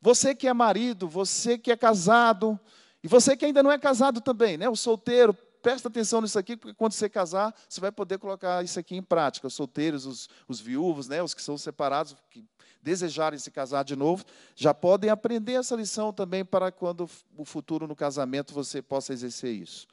Você 0.01 0.35
que 0.35 0.49
é 0.49 0.53
marido, 0.53 1.07
você 1.07 1.57
que 1.57 1.71
é 1.71 1.77
casado, 1.77 2.59
e 3.01 3.07
você 3.07 3.37
que 3.37 3.45
ainda 3.45 3.63
não 3.63 3.71
é 3.71 3.79
casado 3.79 4.19
também, 4.19 4.57
né? 4.57 4.67
O 4.67 4.75
solteiro, 4.75 5.33
presta 5.61 5.87
atenção 5.87 6.19
nisso 6.19 6.37
aqui, 6.37 6.57
porque 6.57 6.75
quando 6.75 6.91
você 6.91 7.07
casar, 7.07 7.55
você 7.69 7.79
vai 7.79 7.91
poder 7.91 8.19
colocar 8.19 8.61
isso 8.65 8.77
aqui 8.77 8.97
em 8.97 9.01
prática. 9.01 9.47
Os 9.47 9.53
solteiros, 9.53 10.05
os, 10.05 10.27
os 10.45 10.59
viúvos, 10.59 11.07
né? 11.07 11.23
os 11.23 11.33
que 11.33 11.41
são 11.41 11.57
separados, 11.57 12.17
que 12.29 12.43
desejarem 12.87 13.37
se 13.37 13.51
casar 13.51 13.83
de 13.83 13.97
novo, 13.97 14.23
já 14.55 14.73
podem 14.73 15.09
aprender 15.09 15.53
essa 15.53 15.75
lição 15.75 16.13
também 16.13 16.45
para 16.45 16.71
quando 16.71 17.09
o 17.37 17.43
futuro 17.43 17.85
no 17.85 17.93
casamento 17.93 18.53
você 18.53 18.81
possa 18.81 19.11
exercer 19.11 19.53
isso. 19.53 19.85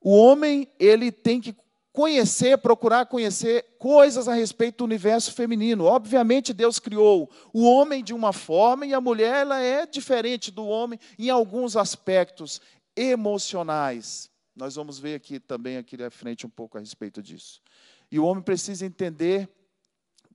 O 0.00 0.16
homem, 0.16 0.66
ele 0.78 1.12
tem 1.12 1.38
que 1.38 1.54
conhecer, 1.92 2.56
procurar 2.56 3.04
conhecer 3.04 3.76
coisas 3.78 4.26
a 4.26 4.32
respeito 4.32 4.78
do 4.78 4.84
universo 4.84 5.34
feminino. 5.34 5.84
Obviamente, 5.84 6.54
Deus 6.54 6.78
criou 6.78 7.30
o 7.52 7.62
homem 7.62 8.02
de 8.02 8.14
uma 8.14 8.32
forma 8.32 8.86
e 8.86 8.94
a 8.94 9.00
mulher 9.02 9.42
ela 9.42 9.60
é 9.60 9.84
diferente 9.84 10.50
do 10.50 10.64
homem 10.66 10.98
em 11.18 11.28
alguns 11.28 11.76
aspectos 11.76 12.58
emocionais. 12.96 14.30
Nós 14.56 14.76
vamos 14.76 14.98
ver 14.98 15.14
aqui 15.14 15.38
também 15.38 15.76
aqui 15.76 16.02
à 16.02 16.10
frente 16.10 16.46
um 16.46 16.50
pouco 16.50 16.78
a 16.78 16.80
respeito 16.80 17.22
disso. 17.22 17.60
E 18.10 18.18
o 18.18 18.24
homem 18.24 18.42
precisa 18.42 18.86
entender 18.86 19.46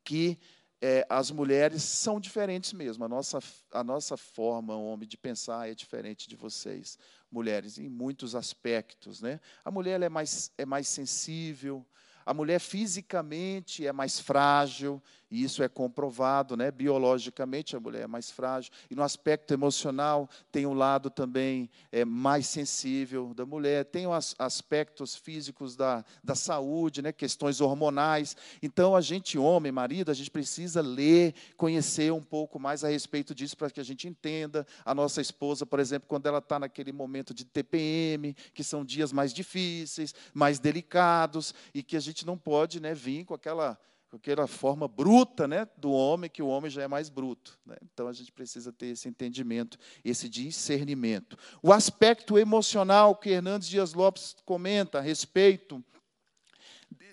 que 0.03 0.37
é, 0.85 1.05
as 1.09 1.31
mulheres 1.31 1.81
são 1.81 2.19
diferentes 2.19 2.73
mesmo. 2.73 3.05
A 3.05 3.07
nossa, 3.07 3.39
a 3.71 3.81
nossa 3.85 4.17
forma, 4.17 4.75
homem, 4.75 5.07
de 5.07 5.17
pensar 5.17 5.69
é 5.69 5.73
diferente 5.73 6.27
de 6.27 6.35
vocês, 6.35 6.99
mulheres, 7.31 7.77
em 7.77 7.87
muitos 7.87 8.35
aspectos. 8.35 9.21
Né? 9.21 9.39
A 9.63 9.71
mulher 9.71 10.01
é, 10.01 10.09
mais, 10.09 10.51
é 10.57 10.65
mais 10.65 10.89
sensível, 10.89 11.85
a 12.25 12.33
mulher 12.33 12.59
fisicamente 12.59 13.87
é 13.87 13.93
mais 13.93 14.19
frágil, 14.19 15.01
e 15.33 15.43
isso 15.43 15.63
é 15.63 15.67
comprovado, 15.67 16.55
né? 16.55 16.69
biologicamente 16.69 17.75
a 17.75 17.79
mulher 17.79 18.03
é 18.03 18.07
mais 18.07 18.29
frágil. 18.29 18.71
E 18.87 18.93
no 18.93 19.01
aspecto 19.01 19.51
emocional, 19.51 20.29
tem 20.51 20.67
um 20.67 20.75
lado 20.75 21.09
também 21.09 21.71
é, 21.91 22.05
mais 22.05 22.45
sensível 22.45 23.33
da 23.33 23.43
mulher, 23.43 23.83
tem 23.83 24.05
os 24.05 24.35
aspectos 24.37 25.15
físicos 25.15 25.75
da, 25.75 26.05
da 26.23 26.35
saúde, 26.35 27.01
né? 27.01 27.11
questões 27.11 27.61
hormonais. 27.61 28.37
Então, 28.61 28.95
a 28.95 29.01
gente, 29.01 29.35
homem, 29.35 29.71
marido, 29.71 30.11
a 30.11 30.13
gente 30.13 30.29
precisa 30.29 30.81
ler, 30.81 31.33
conhecer 31.57 32.13
um 32.13 32.21
pouco 32.21 32.59
mais 32.59 32.83
a 32.83 32.89
respeito 32.89 33.33
disso 33.33 33.57
para 33.57 33.71
que 33.71 33.79
a 33.79 33.83
gente 33.83 34.07
entenda. 34.07 34.67
A 34.85 34.93
nossa 34.93 35.19
esposa, 35.19 35.65
por 35.65 35.79
exemplo, 35.79 36.07
quando 36.07 36.27
ela 36.27 36.37
está 36.37 36.59
naquele 36.59 36.91
momento 36.91 37.33
de 37.33 37.43
TPM, 37.43 38.35
que 38.53 38.63
são 38.63 38.85
dias 38.85 39.11
mais 39.11 39.33
difíceis, 39.33 40.13
mais 40.31 40.59
delicados, 40.59 41.55
e 41.73 41.81
que 41.81 41.97
a 41.97 41.99
gente 41.99 42.23
não 42.23 42.37
pode 42.37 42.79
né, 42.79 42.93
vir 42.93 43.25
com 43.25 43.33
aquela 43.33 43.79
aquela 44.15 44.47
forma 44.47 44.87
bruta 44.87 45.47
né, 45.47 45.67
do 45.77 45.91
homem, 45.91 46.29
que 46.29 46.41
o 46.41 46.47
homem 46.47 46.69
já 46.69 46.83
é 46.83 46.87
mais 46.87 47.09
bruto. 47.09 47.59
Né? 47.65 47.75
Então 47.81 48.07
a 48.07 48.13
gente 48.13 48.31
precisa 48.31 48.71
ter 48.71 48.87
esse 48.87 49.07
entendimento, 49.07 49.77
esse 50.03 50.29
discernimento. 50.29 51.37
O 51.61 51.73
aspecto 51.73 52.37
emocional 52.37 53.15
que 53.15 53.29
Hernandes 53.29 53.67
Dias 53.67 53.93
Lopes 53.93 54.35
comenta 54.45 54.99
a 54.99 55.01
respeito 55.01 55.83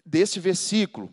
desse 0.05 0.39
versículo. 0.39 1.11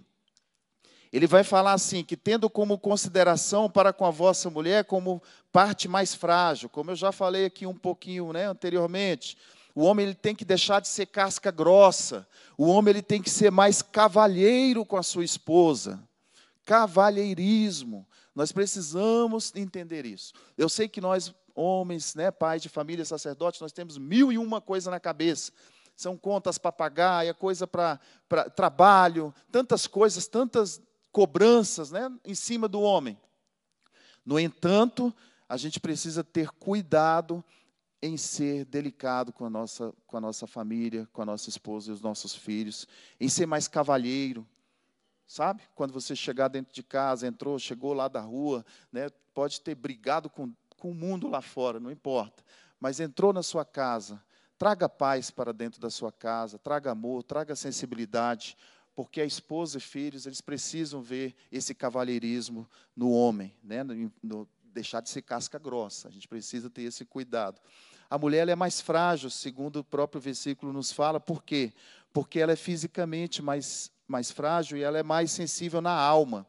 Ele 1.12 1.28
vai 1.28 1.43
falar 1.43 1.73
assim: 1.73 2.04
que 2.04 2.17
tendo 2.17 2.50
como 2.50 2.78
consideração 2.78 3.69
para 3.69 3.93
com 3.93 4.06
a 4.06 4.12
vossa 4.12 4.50
mulher 4.50 4.86
como 4.86 5.21
parte 5.52 5.88
mais 5.88 6.13
frágil, 6.13 6.69
como 6.69 6.91
eu 6.91 6.95
já 6.95 7.12
falei 7.12 7.45
aqui 7.45 7.65
um 7.65 7.76
pouquinho 7.76 8.34
né, 8.34 8.45
anteriormente, 8.45 9.38
o 9.78 9.84
homem 9.84 10.08
ele 10.08 10.16
tem 10.16 10.34
que 10.34 10.44
deixar 10.44 10.82
de 10.82 10.88
ser 10.88 11.06
casca 11.06 11.52
grossa. 11.52 12.28
O 12.58 12.66
homem 12.66 12.94
ele 12.94 13.04
tem 13.04 13.22
que 13.22 13.30
ser 13.30 13.52
mais 13.52 13.84
cavalheiro 13.84 14.84
com 14.84 14.98
a 14.98 15.04
sua 15.04 15.24
esposa. 15.24 16.04
Cavalheirismo. 16.66 18.04
Nós 18.34 18.52
precisamos 18.52 19.54
entender 19.56 20.04
isso. 20.04 20.34
Eu 20.58 20.68
sei 20.68 20.88
que 20.88 21.00
nós, 21.00 21.32
homens, 21.54 22.16
né, 22.16 22.32
pais 22.32 22.63
de 22.63 22.70
família, 22.70 23.06
sacerdotes, 23.06 23.62
nós 23.62 23.72
temos 23.72 24.00
mil 24.00 24.32
e 24.32 24.40
uma 24.40 24.60
coisa 24.60 24.90
na 24.90 25.00
cabeça. 25.00 25.52
São 25.96 26.18
contas 26.18 26.58
para 26.58 26.72
pagar, 26.72 27.28
é 27.28 27.32
coisa 27.32 27.68
para 27.68 28.00
trabalho, 28.56 29.32
tantas 29.52 29.86
coisas, 29.86 30.26
tantas 30.26 30.82
cobranças 31.12 31.92
né, 31.92 32.12
em 32.26 32.34
cima 32.34 32.68
do 32.68 32.82
homem. 32.82 33.16
No 34.26 34.40
entanto, 34.40 35.13
a 35.48 35.56
gente 35.56 35.80
precisa 35.80 36.24
ter 36.24 36.50
cuidado 36.50 37.46
em 38.02 38.16
ser 38.18 38.66
delicado 38.66 39.34
com 39.34 39.46
a, 39.46 39.50
nossa, 39.50 39.94
com 40.06 40.18
a 40.18 40.22
nossa 40.22 40.46
família, 40.46 41.08
com 41.12 41.22
a 41.22 41.26
nossa 41.26 41.50
esposa 41.50 41.90
e 41.90 41.94
os 41.94 42.02
nossos 42.02 42.36
filhos, 42.36 42.88
em 43.20 43.28
ser 43.28 43.46
mais 43.46 43.68
cavalheiro. 43.68 44.48
Sabe? 45.26 45.64
Quando 45.76 45.92
você 45.92 46.16
chegar 46.16 46.48
dentro 46.48 46.74
de 46.74 46.84
casa, 46.84 47.28
entrou, 47.28 47.60
chegou 47.60 47.94
lá 47.94 48.08
da 48.08 48.22
rua, 48.22 48.66
né, 48.92 49.10
pode 49.34 49.60
ter 49.60 49.76
brigado 49.76 50.30
com, 50.30 50.54
com 50.78 50.92
o 50.92 50.96
mundo 50.96 51.28
lá 51.28 51.42
fora, 51.42 51.80
não 51.80 51.92
importa. 51.92 52.44
Mas 52.80 53.00
entrou 53.00 53.34
na 53.34 53.44
sua 53.44 53.66
casa, 53.66 54.24
traga 54.58 54.88
paz 54.88 55.30
para 55.30 55.52
dentro 55.52 55.82
da 55.82 55.90
sua 55.90 56.12
casa, 56.12 56.58
traga 56.58 56.92
amor, 56.92 57.24
traga 57.24 57.56
sensibilidade, 57.56 58.56
porque 58.96 59.20
a 59.20 59.26
esposa 59.26 59.80
e 59.80 59.82
filhos, 59.82 60.26
eles 60.26 60.40
precisam 60.40 61.02
ver 61.02 61.36
esse 61.52 61.76
cavalheirismo 61.76 62.68
no 62.96 63.12
homem, 63.12 63.54
né? 63.64 63.84
no, 63.84 64.12
no, 64.24 64.48
deixar 64.78 65.02
de 65.02 65.10
ser 65.10 65.24
casca 65.24 65.58
grossa. 65.60 66.08
A 66.08 66.12
gente 66.12 66.28
precisa 66.28 66.70
ter 66.70 66.84
esse 66.84 67.04
cuidado. 67.04 67.60
A 68.10 68.17
mulher 68.17 68.48
é 68.48 68.56
mais 68.56 68.80
frágil, 68.80 69.30
segundo 69.30 69.80
o 69.80 69.84
próprio 69.84 70.22
versículo 70.22 70.72
nos 70.72 70.91
fala. 70.91 71.20
Por 71.20 71.43
quê? 71.43 71.74
Porque 72.13 72.39
ela 72.39 72.54
é 72.54 72.56
fisicamente 72.56 73.41
mais, 73.41 73.91
mais 74.08 74.32
frágil 74.32 74.78
e 74.78 74.84
ela 74.84 74.98
é 74.98 75.04
mais 75.04 75.32
sensível 75.32 75.82
na 75.82 75.91
alma. 75.91 76.48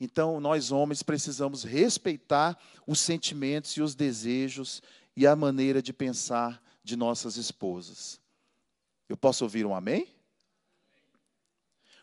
Então, 0.00 0.40
nós 0.40 0.70
homens 0.70 1.02
precisamos 1.02 1.64
respeitar 1.64 2.58
os 2.86 3.00
sentimentos 3.00 3.72
e 3.72 3.82
os 3.82 3.94
desejos 3.94 4.82
e 5.16 5.26
a 5.26 5.34
maneira 5.34 5.82
de 5.82 5.92
pensar 5.92 6.62
de 6.82 6.96
nossas 6.96 7.36
esposas. 7.36 8.20
Eu 9.08 9.16
posso 9.16 9.44
ouvir 9.44 9.66
um 9.66 9.74
amém? 9.74 10.06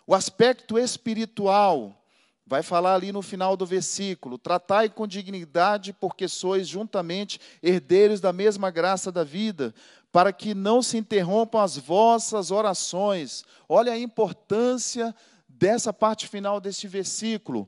O 0.08 0.14
aspecto 0.14 0.78
espiritual 0.78 2.05
vai 2.46 2.62
falar 2.62 2.94
ali 2.94 3.12
no 3.12 3.22
final 3.22 3.58
do 3.58 3.66
versículo: 3.66 4.38
Tratai 4.38 4.90
com 4.90 5.08
dignidade, 5.08 5.94
porque 5.94 6.28
sois 6.28 6.68
juntamente 6.68 7.40
herdeiros 7.62 8.22
da 8.22 8.32
mesma 8.32 8.70
graça 8.70 9.12
da 9.12 9.24
vida, 9.24 9.74
para 10.12 10.32
que 10.32 10.54
não 10.54 10.82
se 10.82 10.98
interrompam 10.98 11.60
as 11.60 11.78
vossas 11.78 12.52
orações. 12.52 13.44
Olha 13.68 13.94
a 13.94 14.00
importância 14.00 15.14
dessa 15.48 15.92
parte 15.92 16.28
final 16.28 16.60
deste 16.62 16.88
versículo. 16.88 17.68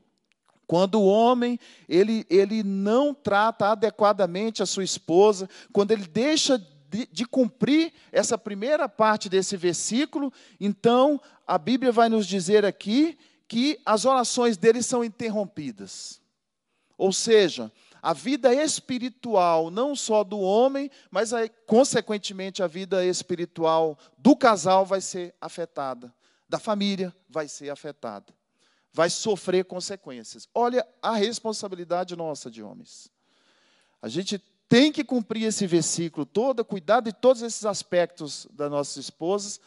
Quando 0.66 1.00
o 1.00 1.06
homem 1.06 1.58
ele, 1.88 2.26
ele 2.28 2.62
não 2.62 3.14
trata 3.14 3.68
adequadamente 3.68 4.62
a 4.62 4.66
sua 4.66 4.84
esposa, 4.84 5.48
quando 5.72 5.92
ele 5.92 6.06
deixa 6.06 6.58
de, 6.90 7.08
de, 7.10 7.26
cumprir 7.26 7.92
essa 8.12 8.36
primeira 8.36 8.86
parte 8.88 9.28
desse 9.30 9.56
versículo, 9.56 10.32
então 10.60 11.20
a 11.46 11.56
Bíblia 11.58 11.90
vai 11.90 12.08
nos 12.10 12.26
dizer 12.26 12.64
aqui 12.66 13.16
que 13.48 13.80
as 13.84 14.04
orações 14.04 14.58
dele 14.58 14.82
são 14.82 15.02
interrompidas. 15.02 16.20
Ou 16.98 17.12
seja, 17.12 17.72
a 18.02 18.12
vida 18.12 18.52
espiritual, 18.54 19.70
não 19.70 19.96
só 19.96 20.22
do 20.22 20.38
homem, 20.38 20.90
mas 21.10 21.30
consequentemente 21.66 22.62
a 22.62 22.66
vida 22.66 23.04
espiritual 23.04 23.98
do 24.18 24.36
casal 24.36 24.84
vai 24.84 25.00
ser 25.00 25.34
afetada, 25.40 26.14
da 26.48 26.58
família 26.58 27.14
vai 27.28 27.48
ser 27.48 27.70
afetada, 27.70 28.32
vai 28.92 29.08
sofrer 29.08 29.64
consequências. 29.64 30.46
Olha 30.54 30.86
a 31.00 31.14
responsabilidade 31.14 32.14
nossa 32.14 32.50
de 32.50 32.62
homens. 32.62 33.10
A 34.02 34.08
gente 34.08 34.38
tem 34.68 34.92
que 34.92 35.02
cumprir 35.02 35.44
esse 35.44 35.66
versículo 35.66 36.26
todo, 36.26 36.64
cuidar 36.64 37.00
de 37.00 37.12
todos 37.12 37.42
esses 37.42 37.64
aspectos 37.64 38.46
das 38.52 38.70
nossas 38.70 38.96
esposas 38.98 39.58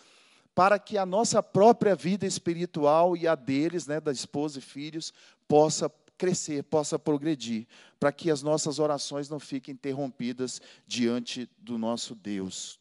para 0.54 0.78
que 0.78 0.98
a 0.98 1.06
nossa 1.06 1.42
própria 1.42 1.96
vida 1.96 2.26
espiritual 2.26 3.16
e 3.16 3.28
a 3.28 3.36
deles, 3.36 3.88
né, 3.88 4.00
da 4.00 4.12
esposa 4.12 4.60
e 4.60 4.62
filhos, 4.62 5.14
possa 5.48 5.92
crescer, 6.18 6.64
possa 6.64 7.00
progredir, 7.00 7.68
para 8.00 8.12
que 8.12 8.30
as 8.30 8.44
nossas 8.44 8.78
orações 8.78 9.30
não 9.30 9.40
fiquem 9.40 9.74
interrompidas 9.74 10.62
diante 10.86 11.50
do 11.58 11.78
nosso 11.78 12.14
Deus. 12.14 12.80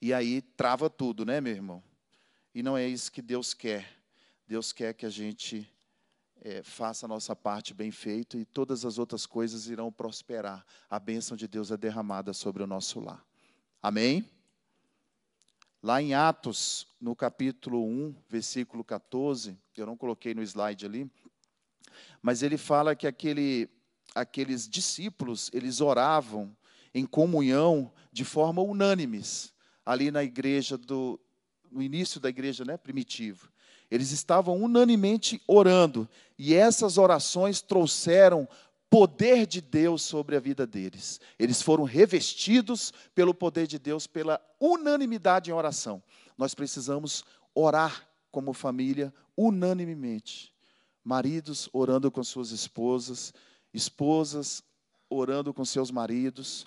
E 0.00 0.12
aí 0.12 0.42
trava 0.42 0.88
tudo, 0.88 1.24
né, 1.24 1.40
meu 1.40 1.52
irmão? 1.52 1.82
E 2.54 2.62
não 2.62 2.76
é 2.76 2.86
isso 2.86 3.12
que 3.12 3.22
Deus 3.22 3.54
quer. 3.54 3.88
Deus 4.46 4.72
quer 4.72 4.94
que 4.94 5.06
a 5.06 5.10
gente 5.10 5.70
é, 6.40 6.62
faça 6.62 7.06
a 7.06 7.08
nossa 7.08 7.36
parte 7.36 7.74
bem 7.74 7.90
feita 7.90 8.36
e 8.36 8.44
todas 8.44 8.84
as 8.84 8.98
outras 8.98 9.26
coisas 9.26 9.68
irão 9.68 9.92
prosperar. 9.92 10.64
A 10.88 10.98
bênção 10.98 11.36
de 11.36 11.46
Deus 11.46 11.70
é 11.70 11.76
derramada 11.76 12.32
sobre 12.32 12.62
o 12.62 12.66
nosso 12.66 13.00
lar. 13.00 13.24
Amém? 13.82 14.28
Lá 15.80 16.02
em 16.02 16.12
Atos, 16.12 16.88
no 17.00 17.14
capítulo 17.14 17.84
1, 17.86 18.14
versículo 18.28 18.82
14, 18.82 19.56
eu 19.76 19.86
não 19.86 19.96
coloquei 19.96 20.34
no 20.34 20.42
slide 20.42 20.84
ali, 20.84 21.08
mas 22.20 22.42
ele 22.42 22.58
fala 22.58 22.96
que 22.96 23.06
aquele, 23.06 23.70
aqueles 24.12 24.68
discípulos, 24.68 25.50
eles 25.52 25.80
oravam 25.80 26.56
em 26.92 27.06
comunhão 27.06 27.92
de 28.10 28.24
forma 28.24 28.60
unânimes, 28.60 29.54
ali 29.86 30.10
na 30.10 30.24
igreja 30.24 30.76
do 30.76 31.20
no 31.70 31.82
início 31.82 32.18
da 32.18 32.28
igreja, 32.30 32.64
né, 32.64 32.76
primitiva. 32.76 33.46
Eles 33.90 34.10
estavam 34.10 34.56
unanimemente 34.56 35.40
orando, 35.46 36.08
e 36.38 36.54
essas 36.54 36.98
orações 36.98 37.60
trouxeram 37.60 38.48
poder 38.90 39.46
de 39.46 39.60
Deus 39.60 40.02
sobre 40.02 40.36
a 40.36 40.40
vida 40.40 40.66
deles. 40.66 41.20
Eles 41.38 41.60
foram 41.60 41.84
revestidos 41.84 42.92
pelo 43.14 43.34
poder 43.34 43.66
de 43.66 43.78
Deus, 43.78 44.06
pela 44.06 44.40
unanimidade 44.60 45.50
em 45.50 45.54
oração. 45.54 46.02
Nós 46.36 46.54
precisamos 46.54 47.24
orar 47.54 48.08
como 48.30 48.52
família 48.52 49.12
unanimemente. 49.36 50.54
Maridos 51.04 51.68
orando 51.72 52.10
com 52.10 52.22
suas 52.22 52.50
esposas, 52.50 53.32
esposas 53.72 54.62
orando 55.08 55.52
com 55.54 55.64
seus 55.64 55.90
maridos 55.90 56.66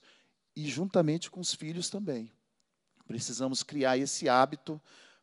e 0.56 0.68
juntamente 0.68 1.30
com 1.30 1.40
os 1.40 1.54
filhos 1.54 1.90
também. 1.90 2.32
Precisamos 3.08 3.64
criar 3.64 3.98
esse 3.98 4.30
hábito 4.30 4.82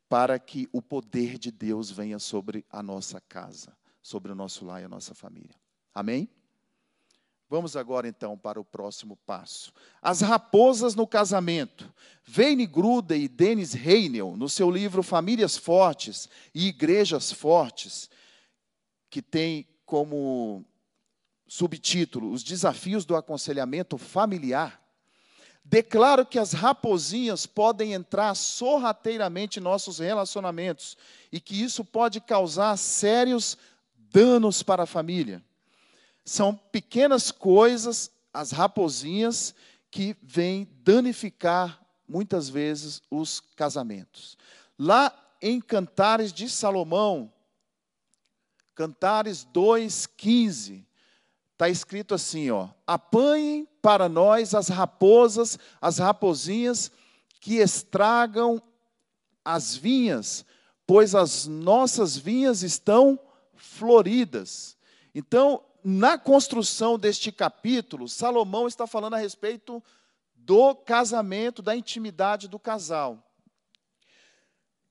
para 0.09 0.39
que 0.39 0.69
o 0.73 0.81
poder 0.81 1.39
de 1.39 1.51
Deus 1.51 1.91
venha 1.91 2.19
sobre 2.19 2.65
a 2.71 2.83
nossa 2.83 3.21
casa, 3.21 3.77
sobre 4.03 4.33
o 4.33 4.35
nosso 4.35 4.65
lar 4.65 4.81
e 4.81 4.85
a 4.85 4.89
nossa 4.89 5.15
família. 5.15 5.55
Amém? 5.95 6.29
Vamos 7.51 7.77
agora 7.77 8.07
então 8.07 8.37
para 8.37 8.61
o 8.61 8.65
próximo 8.65 9.17
passo. 9.25 9.73
As 10.03 10.21
raposas 10.21 10.95
no 10.95 11.07
casamento. 11.07 11.91
Wayne 12.27 12.67
Gruda 12.67 13.17
e 13.17 13.27
Dennis 13.27 13.75
Heinel, 13.75 14.37
no 14.37 14.51
seu 14.51 14.71
livro 14.71 15.03
Famílias 15.03 15.57
Fortes 15.57 16.29
e 16.55 16.69
Igrejas 16.69 17.33
Fortes, 17.33 18.11
que 19.09 19.23
tem 19.23 19.67
como 19.87 20.63
subtítulo 21.47 22.31
Os 22.31 22.43
Desafios 22.43 23.07
do 23.07 23.17
Aconselhamento 23.17 23.97
Familiar, 23.97 24.79
declaro 25.65 26.27
que 26.27 26.39
as 26.39 26.53
raposinhas 26.53 27.47
podem 27.47 27.95
entrar 27.95 28.35
sorrateiramente 28.35 29.59
em 29.59 29.63
nossos 29.63 29.99
relacionamentos 29.99 30.99
e 31.33 31.41
que 31.41 31.63
isso 31.63 31.83
pode 31.83 32.21
causar 32.21 32.77
sérios 32.77 33.57
danos 33.97 34.63
para 34.63 34.83
a 34.83 34.87
família. 34.87 35.43
São 36.29 36.55
pequenas 36.55 37.31
coisas, 37.31 38.11
as 38.35 38.51
raposinhas, 38.51 39.55
que 39.91 40.15
vêm 40.23 40.69
danificar 40.85 41.83
muitas 42.07 42.51
vezes 42.51 43.01
os 43.11 43.41
casamentos. 43.57 44.37
Lá 44.79 45.11
em 45.41 45.59
Cantares 45.59 46.31
de 46.31 46.51
Salomão, 46.51 47.33
Cantares 48.75 49.47
2,15, 49.55 50.85
está 51.55 51.67
escrito 51.71 52.15
assim: 52.15 52.51
ó, 52.51 52.69
apanhem 52.87 53.67
para 53.81 54.07
nós 54.07 54.55
as 54.55 54.69
raposas, 54.69 55.59
as 55.81 55.97
raposinhas 55.97 56.93
que 57.41 57.55
estragam 57.55 58.63
as 59.43 59.75
vinhas, 59.75 60.45
pois 60.87 61.15
as 61.15 61.47
nossas 61.47 62.19
vinhas 62.19 62.63
estão 62.63 63.19
floridas. 63.55 64.77
Então, 65.15 65.63
na 65.85 66.19
construção 66.19 66.99
deste 66.99 67.31
capítulo, 67.31 68.09
Salomão 68.09 68.67
está 68.67 68.87
falando 68.87 69.15
a 69.15 69.19
respeito 69.19 69.83
do 70.35 70.75
casamento, 70.75 71.63
da 71.63 71.77
intimidade 71.77 72.49
do 72.49 72.59
casal. 72.59 73.23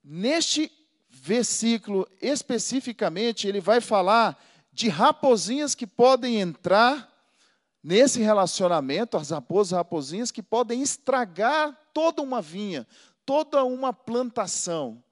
Neste 0.03 0.71
versículo, 1.09 2.07
especificamente, 2.21 3.47
ele 3.47 3.59
vai 3.59 3.81
falar 3.81 4.41
de 4.71 4.87
raposinhas 4.87 5.73
que 5.73 5.87
podem 5.87 6.39
entrar 6.39 7.11
nesse 7.83 8.21
relacionamento, 8.21 9.17
as 9.17 9.31
raposas 9.31 9.75
raposinhas 9.77 10.31
que 10.31 10.43
podem 10.43 10.81
estragar 10.81 11.75
toda 11.93 12.21
uma 12.21 12.41
vinha, 12.41 12.85
toda 13.25 13.63
uma 13.63 13.91
plantação. 13.91 15.03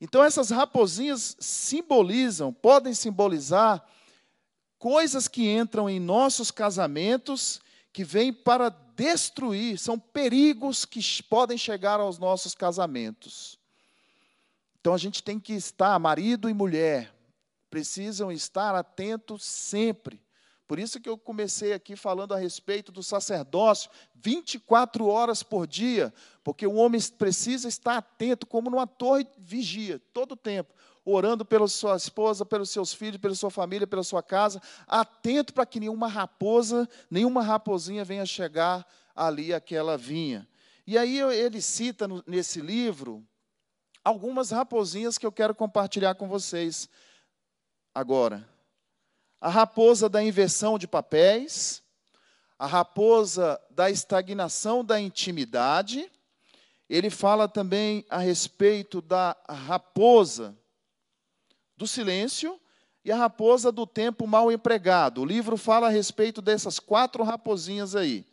Então, 0.00 0.22
essas 0.24 0.50
raposinhas 0.50 1.36
simbolizam, 1.40 2.52
podem 2.52 2.94
simbolizar 2.94 3.84
coisas 4.80 5.28
que 5.28 5.46
entram 5.46 5.90
em 5.90 6.00
nossos 6.00 6.50
casamentos 6.50 7.60
que 7.92 8.02
vêm 8.02 8.32
para 8.32 8.70
destruir, 8.96 9.78
são 9.78 9.98
perigos 9.98 10.86
que 10.86 11.00
podem 11.24 11.58
chegar 11.58 12.00
aos 12.00 12.18
nossos 12.18 12.54
casamentos. 12.54 13.58
Então 14.80 14.94
a 14.94 14.98
gente 14.98 15.22
tem 15.22 15.38
que 15.38 15.52
estar, 15.52 15.98
marido 15.98 16.48
e 16.48 16.54
mulher, 16.54 17.14
precisam 17.68 18.32
estar 18.32 18.74
atentos 18.74 19.44
sempre. 19.44 20.18
Por 20.66 20.78
isso 20.78 20.98
que 20.98 21.08
eu 21.08 21.18
comecei 21.18 21.74
aqui 21.74 21.94
falando 21.94 22.32
a 22.32 22.38
respeito 22.38 22.90
do 22.90 23.02
sacerdócio, 23.02 23.90
24 24.14 25.06
horas 25.06 25.42
por 25.42 25.66
dia, 25.66 26.14
porque 26.42 26.66
o 26.66 26.76
homem 26.76 27.00
precisa 27.18 27.68
estar 27.68 27.98
atento, 27.98 28.46
como 28.46 28.70
numa 28.70 28.86
torre 28.86 29.26
vigia, 29.36 30.00
todo 30.14 30.32
o 30.32 30.36
tempo 30.36 30.72
orando 31.04 31.44
pela 31.44 31.66
sua 31.66 31.96
esposa, 31.96 32.44
pelos 32.44 32.70
seus 32.70 32.92
filhos, 32.92 33.20
pela 33.20 33.34
sua 33.34 33.50
família, 33.50 33.86
pela 33.86 34.02
sua 34.02 34.22
casa, 34.22 34.60
atento 34.86 35.52
para 35.52 35.66
que 35.66 35.80
nenhuma 35.80 36.08
raposa, 36.08 36.88
nenhuma 37.10 37.42
raposinha 37.42 38.04
venha 38.04 38.26
chegar 38.26 38.86
ali 39.14 39.52
àquela 39.52 39.96
vinha. 39.96 40.48
E 40.86 40.98
aí 40.98 41.20
ele 41.20 41.60
cita 41.60 42.06
nesse 42.26 42.60
livro 42.60 43.26
algumas 44.04 44.50
raposinhas 44.50 45.18
que 45.18 45.26
eu 45.26 45.32
quero 45.32 45.54
compartilhar 45.54 46.14
com 46.14 46.28
vocês 46.28 46.88
agora. 47.94 48.48
A 49.40 49.48
raposa 49.48 50.08
da 50.08 50.22
inversão 50.22 50.78
de 50.78 50.86
papéis, 50.86 51.82
a 52.58 52.66
raposa 52.66 53.58
da 53.70 53.90
estagnação 53.90 54.84
da 54.84 55.00
intimidade. 55.00 56.10
Ele 56.88 57.08
fala 57.08 57.48
também 57.48 58.04
a 58.10 58.18
respeito 58.18 59.00
da 59.00 59.36
raposa 59.48 60.59
do 61.80 61.86
silêncio 61.86 62.60
e 63.02 63.10
a 63.10 63.16
raposa 63.16 63.72
do 63.72 63.86
tempo 63.86 64.26
mal 64.26 64.52
empregado. 64.52 65.22
O 65.22 65.24
livro 65.24 65.56
fala 65.56 65.86
a 65.86 65.90
respeito 65.90 66.42
dessas 66.42 66.78
quatro 66.78 67.24
raposinhas 67.24 67.96
aí. 67.96 68.26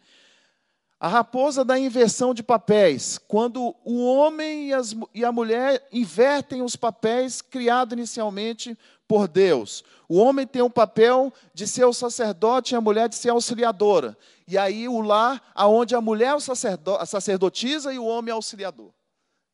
A 1.00 1.08
raposa 1.08 1.64
da 1.64 1.80
inversão 1.80 2.34
de 2.34 2.44
papéis, 2.44 3.18
quando 3.18 3.74
o 3.86 4.04
homem 4.04 4.68
e, 4.68 4.74
as, 4.74 4.94
e 5.14 5.24
a 5.24 5.32
mulher 5.32 5.88
invertem 5.94 6.62
os 6.62 6.76
papéis 6.76 7.42
criados 7.42 7.94
inicialmente 7.94 8.78
por 9.08 9.30
Deus. 9.30 9.82
O 10.10 10.18
homem 10.18 10.46
tem 10.46 10.62
o 10.62 10.70
papel 10.70 11.32
de 11.54 11.66
ser 11.66 11.86
o 11.86 11.94
sacerdote 11.94 12.74
e 12.74 12.76
a 12.76 12.82
mulher 12.82 13.08
de 13.08 13.16
ser 13.16 13.30
auxiliadora. 13.30 14.18
E 14.46 14.58
aí 14.58 14.90
o 14.90 15.00
lar, 15.00 15.42
aonde 15.56 15.96
a 15.96 16.02
mulher 16.02 16.36
é 16.36 17.00
a 17.00 17.06
sacerdotisa 17.06 17.94
e 17.94 18.00
o 18.00 18.06
homem 18.06 18.32
é 18.32 18.34
auxiliador. 18.34 18.92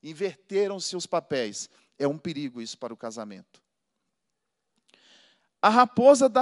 Inverteram-se 0.01 0.95
os 0.95 1.05
papéis. 1.05 1.69
É 1.99 2.07
um 2.07 2.17
perigo 2.17 2.59
isso 2.59 2.77
para 2.77 2.93
o 2.93 2.97
casamento. 2.97 3.62
A 5.63 5.69
raposa 5.69 6.27
da 6.27 6.41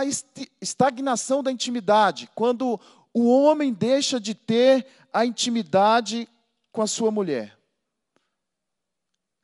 estagnação 0.60 1.44
da 1.44 1.52
intimidade, 1.52 2.28
quando 2.34 2.82
o 3.14 3.30
homem 3.30 3.72
deixa 3.72 4.20
de 4.20 4.34
ter 4.34 4.88
a 5.14 5.24
intimidade 5.24 6.28
com 6.72 6.82
a 6.82 6.88
sua 6.88 7.12
mulher. 7.12 7.56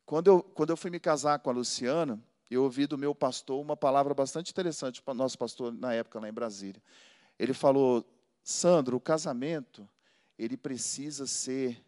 Quando 0.03 0.27
eu, 0.27 0.41
quando 0.41 0.71
eu 0.71 0.77
fui 0.77 0.89
me 0.89 0.99
casar 0.99 1.37
com 1.37 1.51
a 1.51 1.53
Luciana, 1.53 2.19
eu 2.49 2.63
ouvi 2.63 2.87
do 2.87 2.97
meu 2.97 3.13
pastor 3.13 3.61
uma 3.61 3.77
palavra 3.77 4.15
bastante 4.15 4.49
interessante 4.49 5.03
nosso 5.13 5.37
pastor 5.37 5.71
na 5.71 5.93
época 5.93 6.19
lá 6.19 6.27
em 6.27 6.33
Brasília. 6.33 6.81
Ele 7.37 7.53
falou: 7.53 8.03
Sandro, 8.43 8.97
o 8.97 8.99
casamento 8.99 9.87
ele 10.39 10.57
precisa 10.57 11.27
ser 11.27 11.85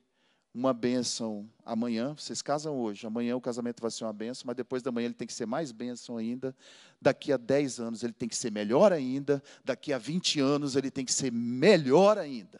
uma 0.53 0.73
bênção 0.73 1.49
amanhã. 1.65 2.13
Vocês 2.13 2.41
casam 2.41 2.77
hoje, 2.77 3.05
amanhã 3.05 3.35
o 3.35 3.41
casamento 3.41 3.81
vai 3.81 3.91
ser 3.91 4.03
uma 4.03 4.13
bênção, 4.13 4.43
mas 4.47 4.55
depois 4.55 4.81
da 4.81 4.91
manhã 4.91 5.05
ele 5.05 5.13
tem 5.13 5.27
que 5.27 5.33
ser 5.33 5.45
mais 5.45 5.71
bênção 5.71 6.17
ainda. 6.17 6.55
Daqui 7.01 7.31
a 7.31 7.37
10 7.37 7.79
anos 7.79 8.03
ele 8.03 8.13
tem 8.13 8.27
que 8.27 8.35
ser 8.35 8.51
melhor 8.51 8.91
ainda. 8.91 9.43
Daqui 9.63 9.93
a 9.93 9.97
20 9.97 10.39
anos 10.39 10.75
ele 10.75 10.91
tem 10.91 11.05
que 11.05 11.13
ser 11.13 11.31
melhor 11.31 12.17
ainda. 12.17 12.59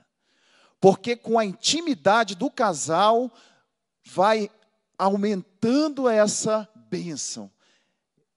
Porque 0.80 1.15
com 1.15 1.38
a 1.38 1.45
intimidade 1.45 2.36
do 2.36 2.49
casal 2.49 3.32
vai 4.06 4.49
aumentando 4.97 6.08
essa 6.08 6.67
bênção 6.89 7.52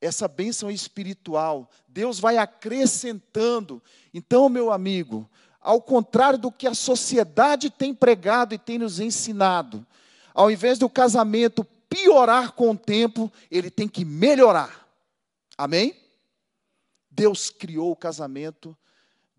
essa 0.02 0.26
bênção 0.26 0.68
espiritual. 0.68 1.70
Deus 1.86 2.18
vai 2.18 2.36
acrescentando. 2.36 3.80
Então, 4.12 4.48
meu 4.48 4.72
amigo, 4.72 5.30
ao 5.62 5.80
contrário 5.80 6.38
do 6.38 6.50
que 6.50 6.66
a 6.66 6.74
sociedade 6.74 7.70
tem 7.70 7.94
pregado 7.94 8.54
e 8.54 8.58
tem 8.58 8.78
nos 8.78 8.98
ensinado, 8.98 9.86
ao 10.34 10.50
invés 10.50 10.78
do 10.78 10.88
casamento 10.88 11.64
piorar 11.88 12.52
com 12.52 12.70
o 12.70 12.76
tempo, 12.76 13.30
ele 13.50 13.70
tem 13.70 13.86
que 13.86 14.04
melhorar. 14.04 14.88
Amém? 15.56 15.94
Deus 17.10 17.50
criou 17.50 17.92
o 17.92 17.96
casamento 17.96 18.76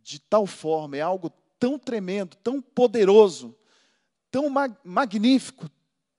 de 0.01 0.19
tal 0.19 0.45
forma, 0.45 0.97
é 0.97 1.01
algo 1.01 1.31
tão 1.59 1.79
tremendo, 1.79 2.36
tão 2.38 2.62
poderoso, 2.62 3.55
tão 4.29 4.49
mag 4.49 4.75
magnífico, 4.83 5.69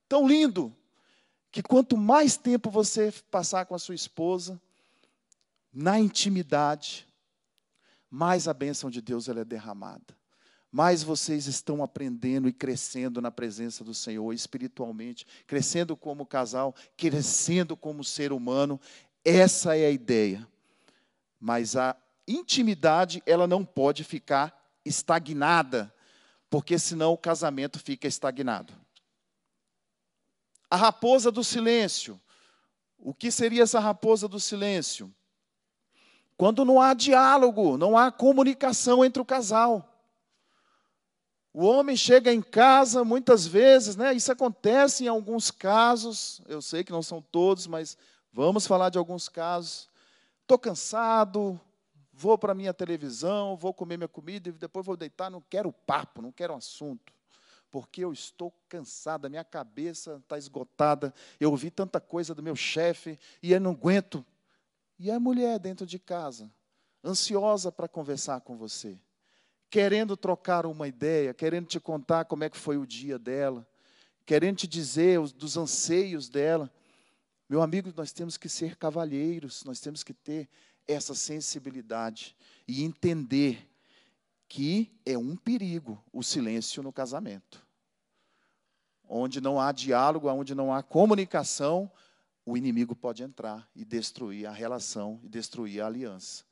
tão 0.09 0.27
lindo, 0.27 0.75
que 1.53 1.63
quanto 1.63 1.97
mais 1.97 2.37
tempo 2.37 2.71
você 2.71 3.13
passar 3.31 3.67
com 3.67 3.75
a 3.75 3.79
sua 3.79 3.95
esposa, 3.95 4.61
na 5.73 5.99
intimidade, 5.99 7.07
mais 8.15 8.47
a 8.47 8.55
bênção 8.55 8.89
de 8.89 9.01
Deus 9.01 9.29
ela 9.29 9.41
é 9.41 9.45
derramada. 9.45 10.17
Mais 10.71 11.03
vocês 11.03 11.49
estão 11.49 11.83
aprendendo 11.83 12.49
e 12.49 12.53
crescendo 12.53 13.21
na 13.21 13.29
presença 13.29 13.83
do 13.83 13.93
Senhor 13.93 14.33
espiritualmente, 14.33 15.27
crescendo 15.49 15.97
como 15.97 16.25
casal, 16.25 16.77
crescendo 16.97 17.77
como 17.77 18.05
ser 18.05 18.33
humano. 18.33 18.81
Essa 19.25 19.77
é 19.77 19.87
a 19.87 19.91
ideia. 19.91 20.47
Mas 21.41 21.75
a 21.75 21.97
intimidade, 22.27 23.21
ela 23.27 23.49
não 23.49 23.65
pode 23.65 24.05
ficar 24.05 24.57
estagnada, 24.85 25.93
porque 26.49 26.79
senão 26.79 27.15
o 27.15 27.19
casamento 27.19 27.81
fica 27.81 28.07
estagnado. 28.07 28.73
A 30.71 30.77
raposa 30.77 31.33
do 31.33 31.43
silêncio. 31.43 32.21
O 32.97 33.13
que 33.13 33.33
seria 33.33 33.65
essa 33.65 33.81
raposa 33.81 34.29
do 34.29 34.39
silêncio? 34.39 35.13
Quando 36.37 36.65
não 36.65 36.81
há 36.81 36.95
diálogo, 36.95 37.77
não 37.77 37.97
há 37.97 38.11
comunicação 38.11 39.05
entre 39.05 39.23
o 39.23 39.25
casal. 39.25 39.91
O 41.53 41.65
homem 41.65 41.97
chega 41.97 42.33
em 42.33 42.43
casa, 42.43 43.05
muitas 43.05 43.47
vezes, 43.47 43.95
né? 43.95 44.13
Isso 44.13 44.33
acontece 44.33 45.05
em 45.05 45.09
alguns 45.09 45.53
casos, 45.53 46.41
eu 46.49 46.61
sei 46.61 46.83
que 46.83 46.91
não 46.91 47.03
são 47.03 47.23
todos, 47.23 47.69
mas 47.69 47.97
vamos 48.33 48.67
falar 48.67 48.89
de 48.89 48.99
alguns 48.99 49.29
casos. 49.29 49.89
Estou 50.43 50.59
cansado, 50.59 51.61
vou 52.13 52.37
para 52.37 52.51
a 52.51 52.57
minha 52.57 52.75
televisão, 52.75 53.57
vou 53.57 53.73
comer 53.73 53.97
minha 53.97 54.09
comida 54.09 54.49
e 54.49 54.53
depois 54.53 54.85
vou 54.85 54.97
deitar, 54.97 55.31
não 55.31 55.41
quero 55.49 55.73
papo, 55.73 56.21
não 56.21 56.33
quero 56.33 56.55
assunto 56.55 57.15
porque 57.75 58.05
eu 58.05 58.13
estou 58.13 58.55
cansada, 58.69 59.29
minha 59.29 59.43
cabeça 59.43 60.21
está 60.23 60.39
esgotada, 60.39 61.13
eu 61.41 61.51
ouvi 61.51 61.73
tanta 61.73 62.01
coisa 62.01 62.33
do 62.33 62.41
meu 62.41 62.55
chefe 62.55 63.19
e 63.43 63.51
eu 63.51 63.59
não 63.59 63.73
aguento. 63.73 64.25
E 64.99 65.11
a 65.11 65.19
mulher 65.19 65.59
dentro 65.59 65.87
de 65.87 65.99
casa, 65.99 66.51
ansiosa 67.05 67.71
para 67.73 67.89
conversar 67.89 68.41
com 68.41 68.57
você, 68.57 68.99
querendo 69.71 70.17
trocar 70.17 70.67
uma 70.67 70.87
ideia, 70.87 71.35
querendo 71.35 71.67
te 71.67 71.81
contar 71.81 72.25
como 72.25 72.45
é 72.45 72.51
que 72.51 72.57
foi 72.57 72.77
o 72.77 72.87
dia 72.87 73.19
dela, 73.19 73.67
querendo 74.25 74.59
te 74.59 74.67
dizer 74.67 75.21
os, 75.21 75.33
dos 75.33 75.57
anseios 75.57 76.29
dela. 76.29 76.73
Meu 77.49 77.61
amigo, 77.61 77.93
nós 77.97 78.13
temos 78.13 78.37
que 78.37 78.49
ser 78.49 78.77
cavalheiros, 78.77 79.65
nós 79.65 79.81
temos 79.81 80.03
que 80.03 80.15
ter 80.15 80.49
essa 80.87 81.15
sensibilidade 81.15 82.37
e 82.67 82.85
entender 82.85 83.69
que 84.49 84.99
é 85.05 85.19
um 85.19 85.35
perigo 85.35 86.03
o 86.13 86.23
silêncio 86.23 86.83
no 86.83 86.93
casamento 86.93 87.65
onde 89.09 89.41
não 89.41 89.61
há 89.61 89.73
diálogo, 89.73 90.29
onde 90.29 90.55
não 90.55 90.73
há 90.73 90.83
comunicação, 90.83 91.91
o 92.45 92.57
inimigo 92.57 92.95
pode 92.95 93.23
entrar 93.23 93.69
e 93.75 93.85
destruir 93.85 94.47
a 94.47 94.53
relação 94.53 95.21
e 95.23 95.29
destruir 95.29 95.81
a 95.81 95.87
aliança. 95.87 96.45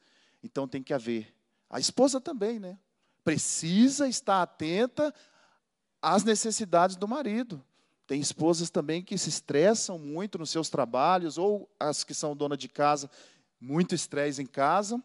Então 0.43 0.67
tem 0.67 0.83
que 0.83 0.95
haver. 0.95 1.35
A 1.69 1.79
esposa 1.79 2.21
também, 2.21 2.59
né? 2.59 2.79
Precisa 3.25 4.09
estar 4.09 4.43
atenta 4.43 5.15
às 6.01 6.25
necessidades 6.25 6.97
do 6.97 7.07
marido. 7.07 7.63
Tem 8.07 8.21
esposas 8.21 8.69
também 8.69 9.03
que 9.03 9.17
se 9.17 9.29
estressam 9.29 9.99
muito 9.99 10.39
nos 10.39 10.51
seus 10.51 10.69
trabalhos, 10.69 11.39
ou 11.39 11.71
as 11.79 12.03
que 12.03 12.13
são 12.13 12.37
dona 12.37 12.57
de 12.57 12.69
casa, 12.69 13.11
muito 13.61 13.95
estresse 13.95 14.43
em 14.43 14.47
casa. 14.47 15.03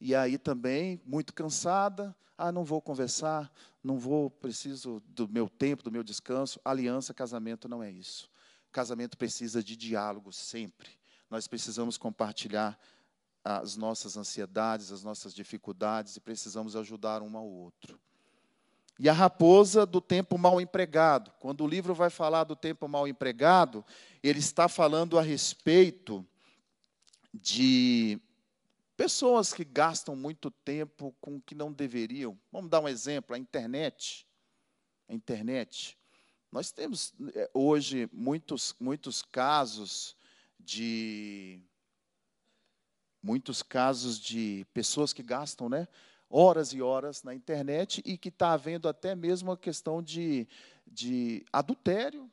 E 0.00 0.14
aí 0.14 0.38
também, 0.38 1.00
muito 1.04 1.34
cansada, 1.34 2.14
ah, 2.36 2.52
não 2.52 2.64
vou 2.64 2.80
conversar, 2.80 3.50
não 3.82 3.98
vou, 3.98 4.30
preciso 4.30 5.02
do 5.08 5.28
meu 5.28 5.48
tempo, 5.48 5.82
do 5.82 5.90
meu 5.90 6.02
descanso. 6.02 6.60
Aliança, 6.64 7.12
casamento 7.12 7.68
não 7.68 7.82
é 7.82 7.90
isso. 7.90 8.30
Casamento 8.74 9.16
precisa 9.16 9.62
de 9.62 9.76
diálogo 9.76 10.32
sempre. 10.32 10.90
Nós 11.30 11.46
precisamos 11.48 11.96
compartilhar 11.96 12.78
as 13.42 13.76
nossas 13.76 14.16
ansiedades, 14.16 14.92
as 14.92 15.02
nossas 15.02 15.34
dificuldades 15.34 16.16
e 16.16 16.20
precisamos 16.20 16.76
ajudar 16.76 17.22
um 17.22 17.36
ao 17.36 17.46
outro. 17.46 17.98
E 18.98 19.08
a 19.08 19.12
raposa 19.12 19.86
do 19.86 20.00
tempo 20.00 20.36
mal 20.36 20.60
empregado. 20.60 21.32
Quando 21.40 21.64
o 21.64 21.66
livro 21.66 21.94
vai 21.94 22.10
falar 22.10 22.44
do 22.44 22.54
tempo 22.54 22.86
mal 22.86 23.08
empregado, 23.08 23.84
ele 24.22 24.38
está 24.40 24.68
falando 24.68 25.18
a 25.18 25.22
respeito 25.22 26.26
de 27.32 28.20
Pessoas 28.96 29.52
que 29.52 29.64
gastam 29.64 30.14
muito 30.14 30.50
tempo 30.50 31.14
com 31.20 31.36
o 31.36 31.40
que 31.40 31.54
não 31.54 31.72
deveriam. 31.72 32.38
Vamos 32.52 32.70
dar 32.70 32.80
um 32.80 32.88
exemplo: 32.88 33.34
a 33.34 33.38
internet. 33.38 34.26
A 35.08 35.14
internet. 35.14 35.98
Nós 36.54 36.70
temos 36.70 37.12
é, 37.34 37.50
hoje 37.52 38.08
muitos, 38.12 38.76
muitos 38.78 39.22
casos 39.22 40.16
de 40.56 41.60
muitos 43.20 43.60
casos 43.60 44.20
de 44.20 44.64
pessoas 44.72 45.12
que 45.12 45.20
gastam, 45.20 45.68
né, 45.68 45.88
horas 46.30 46.72
e 46.72 46.80
horas 46.80 47.24
na 47.24 47.34
internet 47.34 48.00
e 48.06 48.16
que 48.16 48.28
está 48.28 48.52
havendo 48.52 48.88
até 48.88 49.16
mesmo 49.16 49.50
a 49.50 49.58
questão 49.58 50.00
de, 50.00 50.46
de 50.86 51.44
adultério 51.52 52.30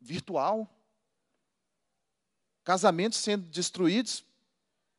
virtual, 0.00 0.72
casamentos 2.62 3.18
sendo 3.18 3.44
destruídos 3.48 4.24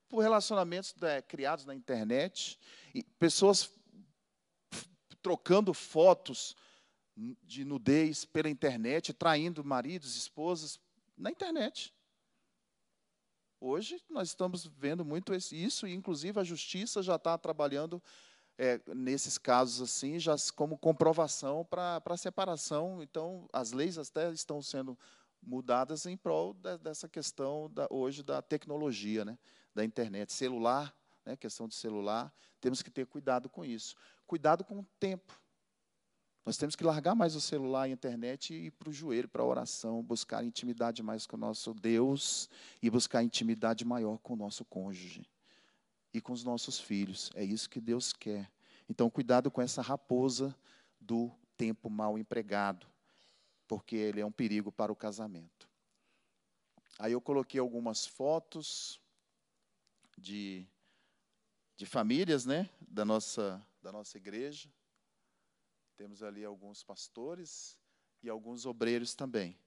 por 0.09 0.19
relacionamentos 0.19 0.93
é, 1.01 1.21
criados 1.21 1.63
na 1.63 1.73
internet, 1.73 2.59
pessoas 3.17 3.71
trocando 5.21 5.73
fotos 5.73 6.57
de 7.15 7.63
nudez 7.63 8.25
pela 8.25 8.49
internet, 8.49 9.13
traindo 9.13 9.63
maridos, 9.63 10.15
esposas, 10.15 10.79
na 11.17 11.29
internet. 11.29 11.93
Hoje 13.59 14.01
nós 14.09 14.29
estamos 14.29 14.65
vendo 14.65 15.05
muito 15.05 15.33
isso, 15.33 15.87
e 15.87 15.93
inclusive 15.93 16.39
a 16.39 16.43
justiça 16.43 17.01
já 17.01 17.15
está 17.15 17.37
trabalhando 17.37 18.01
é, 18.57 18.81
nesses 18.93 19.37
casos 19.37 19.81
assim, 19.81 20.19
já 20.19 20.35
como 20.55 20.77
comprovação 20.77 21.63
para 21.63 22.01
a 22.03 22.17
separação. 22.17 23.01
Então, 23.01 23.47
as 23.53 23.71
leis 23.71 23.97
até 23.97 24.31
estão 24.31 24.61
sendo 24.61 24.97
mudadas 25.41 26.05
em 26.05 26.17
prol 26.17 26.53
de, 26.53 26.77
dessa 26.77 27.07
questão 27.07 27.69
da, 27.69 27.87
hoje 27.89 28.23
da 28.23 28.41
tecnologia, 28.41 29.23
né? 29.23 29.37
da 29.73 29.83
internet, 29.83 30.31
celular, 30.31 30.95
né, 31.25 31.35
questão 31.35 31.67
de 31.67 31.75
celular, 31.75 32.33
temos 32.61 32.81
que 32.81 32.91
ter 32.91 33.05
cuidado 33.05 33.49
com 33.49 33.65
isso. 33.65 33.95
Cuidado 34.25 34.63
com 34.63 34.79
o 34.79 34.85
tempo. 34.99 35.41
Nós 36.45 36.57
temos 36.57 36.75
que 36.75 36.83
largar 36.83 37.15
mais 37.15 37.35
o 37.35 37.41
celular 37.41 37.87
e 37.87 37.91
a 37.91 37.93
internet 37.93 38.53
e 38.53 38.65
ir 38.65 38.71
para 38.71 38.89
o 38.89 38.93
joelho, 38.93 39.29
para 39.29 39.41
a 39.41 39.45
oração, 39.45 40.03
buscar 40.03 40.43
intimidade 40.43 41.01
mais 41.01 41.25
com 41.25 41.37
o 41.37 41.39
nosso 41.39 41.73
Deus 41.73 42.49
e 42.81 42.89
buscar 42.89 43.23
intimidade 43.23 43.85
maior 43.85 44.17
com 44.17 44.33
o 44.33 44.35
nosso 44.35 44.65
cônjuge 44.65 45.25
e 46.13 46.19
com 46.19 46.33
os 46.33 46.43
nossos 46.43 46.79
filhos. 46.79 47.31
É 47.33 47.43
isso 47.43 47.69
que 47.69 47.79
Deus 47.79 48.11
quer. 48.11 48.51
Então, 48.89 49.09
cuidado 49.09 49.49
com 49.49 49.61
essa 49.61 49.81
raposa 49.81 50.53
do 50.99 51.31
tempo 51.55 51.89
mal 51.89 52.17
empregado, 52.17 52.85
porque 53.65 53.95
ele 53.95 54.19
é 54.19 54.25
um 54.25 54.31
perigo 54.31 54.69
para 54.69 54.91
o 54.91 54.95
casamento. 54.95 55.69
Aí 56.99 57.13
eu 57.13 57.21
coloquei 57.21 57.59
algumas 57.59 58.05
fotos 58.05 58.99
de, 60.17 60.67
de 61.77 61.85
famílias, 61.85 62.45
né, 62.45 62.69
da 62.81 63.05
nossa, 63.05 63.65
da 63.81 63.93
nossa 63.93 64.17
igreja. 64.17 64.69
Temos 65.95 66.23
ali 66.23 66.43
alguns 66.43 66.83
pastores 66.83 67.77
e 68.21 68.29
alguns 68.29 68.65
obreiros 68.65 69.13
também. 69.13 69.57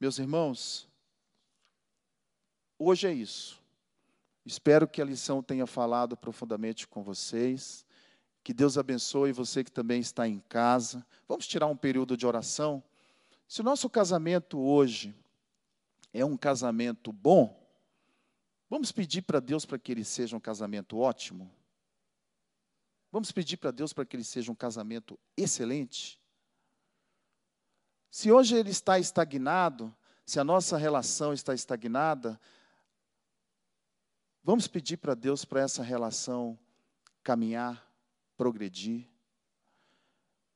Meus 0.00 0.18
irmãos, 0.18 0.88
hoje 2.78 3.06
é 3.06 3.12
isso. 3.12 3.60
Espero 4.44 4.86
que 4.86 5.02
a 5.02 5.04
lição 5.04 5.42
tenha 5.42 5.66
falado 5.66 6.16
profundamente 6.16 6.86
com 6.86 7.02
vocês. 7.02 7.84
Que 8.44 8.54
Deus 8.54 8.78
abençoe 8.78 9.32
você 9.32 9.64
que 9.64 9.72
também 9.72 10.00
está 10.00 10.26
em 10.26 10.38
casa. 10.48 11.04
Vamos 11.26 11.46
tirar 11.46 11.66
um 11.66 11.76
período 11.76 12.16
de 12.16 12.26
oração. 12.26 12.82
Se 13.48 13.60
o 13.60 13.64
nosso 13.64 13.90
casamento 13.90 14.58
hoje 14.58 15.14
é 16.12 16.24
um 16.24 16.36
casamento 16.36 17.12
bom, 17.12 17.60
vamos 18.70 18.92
pedir 18.92 19.22
para 19.22 19.40
Deus 19.40 19.66
para 19.66 19.78
que 19.78 19.92
ele 19.92 20.04
seja 20.04 20.36
um 20.36 20.40
casamento 20.40 20.96
ótimo? 20.96 21.50
Vamos 23.16 23.32
pedir 23.32 23.56
para 23.56 23.70
Deus 23.70 23.94
para 23.94 24.04
que 24.04 24.14
ele 24.14 24.22
seja 24.22 24.52
um 24.52 24.54
casamento 24.54 25.18
excelente? 25.34 26.20
Se 28.10 28.30
hoje 28.30 28.54
ele 28.54 28.68
está 28.68 28.98
estagnado, 28.98 29.96
se 30.26 30.38
a 30.38 30.44
nossa 30.44 30.76
relação 30.76 31.32
está 31.32 31.54
estagnada, 31.54 32.38
vamos 34.44 34.68
pedir 34.68 34.98
para 34.98 35.14
Deus 35.14 35.46
para 35.46 35.62
essa 35.62 35.82
relação 35.82 36.58
caminhar, 37.22 37.90
progredir. 38.36 39.08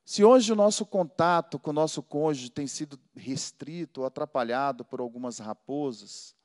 Se 0.04 0.22
hoje 0.22 0.52
o 0.52 0.54
nosso 0.54 0.84
contato 0.84 1.58
com 1.58 1.70
o 1.70 1.72
nosso 1.72 2.02
cônjuge 2.02 2.50
tem 2.50 2.66
sido 2.66 3.00
restrito 3.16 4.02
ou 4.02 4.06
atrapalhado 4.06 4.84
por 4.84 5.00
algumas 5.00 5.38
raposas, 5.38 6.36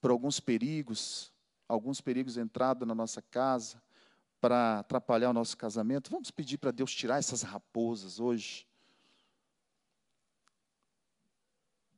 por 0.00 0.10
alguns 0.10 0.40
perigos, 0.40 1.32
alguns 1.68 2.00
perigos 2.00 2.36
entrado 2.36 2.84
na 2.84 2.96
nossa 2.96 3.22
casa, 3.22 3.80
para 4.40 4.80
atrapalhar 4.80 5.30
o 5.30 5.32
nosso 5.32 5.56
casamento, 5.56 6.10
vamos 6.10 6.30
pedir 6.30 6.58
para 6.58 6.70
Deus 6.70 6.94
tirar 6.94 7.18
essas 7.18 7.42
raposas 7.42 8.20
hoje. 8.20 8.66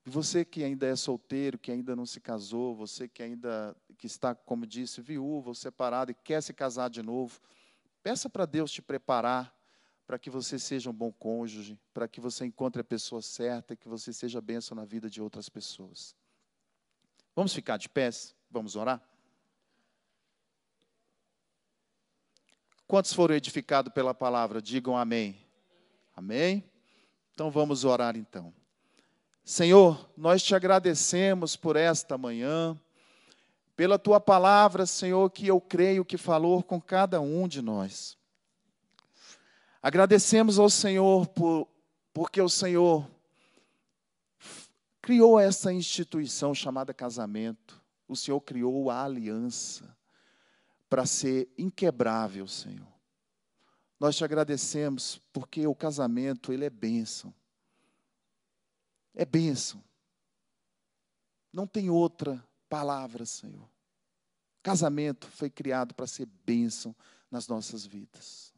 E 0.05 0.11
você 0.11 0.45
que 0.45 0.65
ainda 0.65 0.87
é 0.87 0.97
solteiro, 0.97 1.59
que 1.59 1.71
ainda 1.71 1.95
não 1.95 2.07
se 2.07 2.21
casou, 2.21 2.75
você 2.75 3.07
que 3.07 3.23
ainda 3.23 3.77
que 3.99 4.07
está, 4.07 4.35
como 4.35 4.67
disse, 4.67 5.03
viúvo, 5.03 5.55
separado 5.55 6.11
e 6.11 6.15
quer 6.15 6.43
se 6.43 6.55
casar 6.55 6.89
de 6.89 7.03
novo, 7.03 7.39
peça 8.03 8.31
para 8.31 8.47
Deus 8.47 8.73
te 8.73 8.81
preparar 8.81 9.55
para 10.07 10.19
que 10.19 10.31
você 10.31 10.59
seja 10.59 10.91
um 10.91 10.93
bom 10.93 11.13
cônjuge, 11.13 11.79
para 11.95 12.09
que 12.09 12.21
você 12.21 12.45
encontre 12.45 12.81
a 12.81 12.85
pessoa 12.85 13.23
certa, 13.23 13.77
que 13.77 13.87
você 13.87 14.13
seja 14.13 14.41
bênção 14.41 14.75
na 14.75 14.85
vida 14.85 15.09
de 15.09 15.23
outras 15.23 15.49
pessoas. 15.49 16.17
Vamos 17.37 17.55
ficar 17.55 17.77
de 17.77 17.89
pés? 17.89 18.35
Vamos 18.51 18.75
orar? 18.75 19.01
Quantos 22.91 23.13
foram 23.13 23.37
edificados 23.37 23.93
pela 23.93 24.13
palavra? 24.13 24.61
Digam 24.61 24.99
amém. 24.99 25.39
Amém? 26.13 26.65
Então 27.33 27.49
vamos 27.49 27.85
orar 27.85 28.17
então. 28.17 28.53
Senhor, 29.45 30.11
nós 30.17 30.43
te 30.43 30.57
agradecemos 30.57 31.55
por 31.55 31.77
esta 31.77 32.19
manhã, 32.19 32.77
pela 33.77 33.97
tua 33.97 34.19
palavra, 34.19 34.87
Senhor, 34.87 35.31
que 35.31 35.47
eu 35.47 35.61
creio 35.61 36.05
que 36.05 36.19
falou 36.19 36.65
com 36.65 36.81
cada 36.81 37.21
um 37.21 37.47
de 37.47 37.63
nós. 37.63 38.19
Agradecemos 39.81 40.59
ao 40.59 40.69
Senhor 40.69 41.29
por, 41.29 41.69
porque 42.13 42.43
o 42.43 42.49
Senhor 42.49 43.09
criou 45.01 45.39
essa 45.39 45.73
instituição 45.73 46.53
chamada 46.53 46.93
casamento. 46.93 47.81
O 48.09 48.17
Senhor 48.17 48.41
criou 48.41 48.91
a 48.91 49.05
aliança 49.05 50.00
para 50.91 51.07
ser 51.07 51.49
inquebrável, 51.57 52.49
Senhor. 52.49 52.91
Nós 53.99 54.17
te 54.17 54.25
agradecemos 54.25 55.21
porque 55.33 55.65
o 55.67 55.75
casamento, 55.75 56.53
ele 56.53 56.65
é 56.65 56.71
bênção. 56.71 57.33
É 59.15 59.25
bênção. 59.25 59.83
Não 61.53 61.67
tem 61.67 61.89
outra 61.89 62.45
palavra, 62.69 63.25
Senhor. 63.25 63.69
Casamento 64.63 65.29
foi 65.29 65.49
criado 65.49 65.95
para 65.95 66.09
ser 66.09 66.27
bênção 66.45 66.95
nas 67.31 67.47
nossas 67.47 67.87
vidas. 67.87 68.53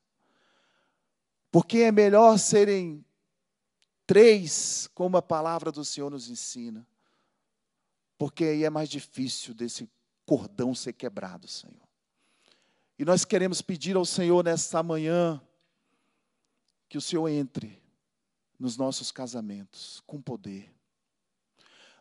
Porque 1.50 1.78
é 1.78 1.92
melhor 1.92 2.38
serem 2.38 3.04
três, 4.06 4.88
como 4.94 5.18
a 5.18 5.22
palavra 5.22 5.70
do 5.70 5.84
Senhor 5.84 6.10
nos 6.10 6.30
ensina. 6.30 6.86
Porque 8.16 8.44
aí 8.44 8.64
é 8.64 8.70
mais 8.70 8.88
difícil 8.88 9.52
desse 9.52 9.88
cordão 10.24 10.74
ser 10.74 10.94
quebrado, 10.94 11.46
Senhor. 11.46 11.81
E 13.02 13.04
nós 13.04 13.24
queremos 13.24 13.60
pedir 13.60 13.96
ao 13.96 14.04
Senhor 14.04 14.44
nesta 14.44 14.80
manhã 14.80 15.42
que 16.88 16.96
o 16.96 17.00
Senhor 17.00 17.26
entre 17.26 17.82
nos 18.56 18.76
nossos 18.76 19.10
casamentos 19.10 20.00
com 20.06 20.22
poder. 20.22 20.72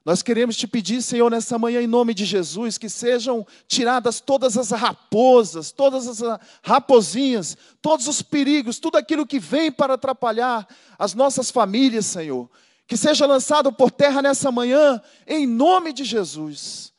Nós 0.06 0.22
queremos 0.22 0.56
te 0.56 0.68
pedir, 0.68 1.02
Senhor, 1.02 1.32
nessa 1.32 1.58
manhã, 1.58 1.82
em 1.82 1.88
nome 1.88 2.14
de 2.14 2.24
Jesus, 2.24 2.78
que 2.78 2.88
sejam 2.88 3.48
tiradas 3.68 4.20
todas 4.20 4.56
as 4.60 4.70
raposas, 4.70 5.72
todas 5.72 6.08
as 6.08 6.40
raposinhas, 6.62 7.58
todos 7.82 8.08
os 8.08 8.22
perigos, 8.22 8.78
tudo 8.78 8.96
aquilo 8.96 9.26
que 9.26 9.40
vem 9.40 9.72
para 9.72 9.96
atrapalhar 9.96 10.68
as 11.00 11.16
nossas 11.16 11.50
famílias, 11.50 12.06
Senhor. 12.06 12.48
Que 12.86 12.96
seja 12.96 13.26
lançado 13.26 13.74
por 13.74 13.90
terra 13.90 14.22
nessa 14.22 14.52
manhã, 14.52 15.02
em 15.26 15.48
nome 15.48 15.94
de 15.94 16.04
Jesus. 16.04 16.94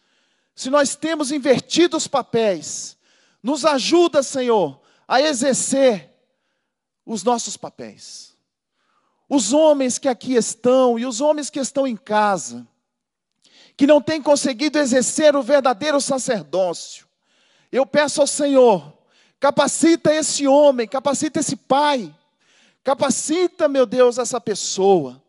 Se 0.56 0.70
nós 0.70 0.96
temos 0.96 1.30
invertido 1.30 1.96
os 1.96 2.08
papéis, 2.08 3.00
nos 3.42 3.64
ajuda, 3.64 4.22
Senhor, 4.22 4.81
a 5.09 5.20
exercer 5.20 6.11
os 7.05 7.24
nossos 7.24 7.57
papéis. 7.57 8.37
Os 9.28 9.52
homens 9.52 9.98
que 9.98 10.09
aqui 10.09 10.35
estão 10.35 10.98
e 10.98 11.05
os 11.05 11.20
homens 11.20 11.50
que 11.50 11.59
estão 11.59 11.87
em 11.87 11.96
casa, 11.96 12.66
que 13.76 13.87
não 13.87 14.00
têm 14.00 14.22
conseguido 14.22 14.78
exercer 14.78 15.35
o 15.35 15.42
verdadeiro 15.42 16.00
sacerdócio, 16.00 17.07
eu 17.70 17.87
peço 17.87 18.20
ao 18.20 18.26
Senhor, 18.26 18.92
capacita 19.40 20.14
esse 20.14 20.46
homem, 20.46 20.87
capacita 20.87 21.40
esse 21.40 21.57
pai, 21.57 22.14
capacita, 22.85 23.66
meu 23.66 23.87
Deus, 23.87 24.18
essa 24.18 24.40
pessoa. 24.40 25.20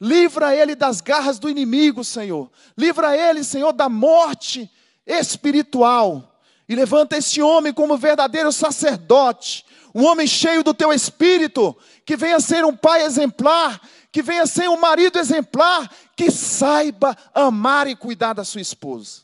Livra 0.00 0.56
ele 0.56 0.74
das 0.74 1.00
garras 1.00 1.38
do 1.38 1.48
inimigo, 1.48 2.02
Senhor. 2.02 2.50
Livra 2.76 3.16
ele, 3.16 3.44
Senhor, 3.44 3.72
da 3.72 3.88
morte 3.88 4.68
espiritual 5.06 6.31
e 6.68 6.74
levanta 6.74 7.16
esse 7.16 7.42
homem 7.42 7.72
como 7.72 7.96
verdadeiro 7.96 8.52
sacerdote, 8.52 9.64
um 9.94 10.04
homem 10.04 10.26
cheio 10.26 10.62
do 10.62 10.72
teu 10.72 10.92
espírito, 10.92 11.76
que 12.04 12.16
venha 12.16 12.40
ser 12.40 12.64
um 12.64 12.74
pai 12.74 13.02
exemplar, 13.04 13.80
que 14.10 14.22
venha 14.22 14.46
ser 14.46 14.68
um 14.68 14.78
marido 14.78 15.18
exemplar, 15.18 15.90
que 16.16 16.30
saiba 16.30 17.16
amar 17.34 17.86
e 17.86 17.96
cuidar 17.96 18.32
da 18.32 18.44
sua 18.44 18.60
esposa. 18.60 19.22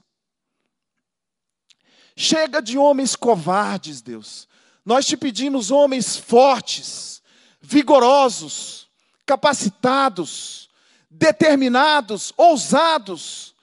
Chega 2.17 2.61
de 2.61 2.77
homens 2.77 3.15
covardes, 3.15 4.01
Deus. 4.01 4.49
Nós 4.85 5.07
te 5.07 5.17
pedimos 5.17 5.71
homens 5.71 6.17
fortes, 6.17 7.23
vigorosos, 7.61 8.89
capacitados, 9.25 10.69
determinados, 11.11 12.33
ousados, 12.37 13.55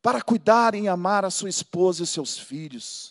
para 0.00 0.22
cuidar 0.22 0.74
e 0.74 0.88
amar 0.88 1.24
a 1.24 1.30
sua 1.30 1.48
esposa 1.48 2.00
e 2.00 2.04
os 2.04 2.10
seus 2.10 2.38
filhos. 2.38 3.09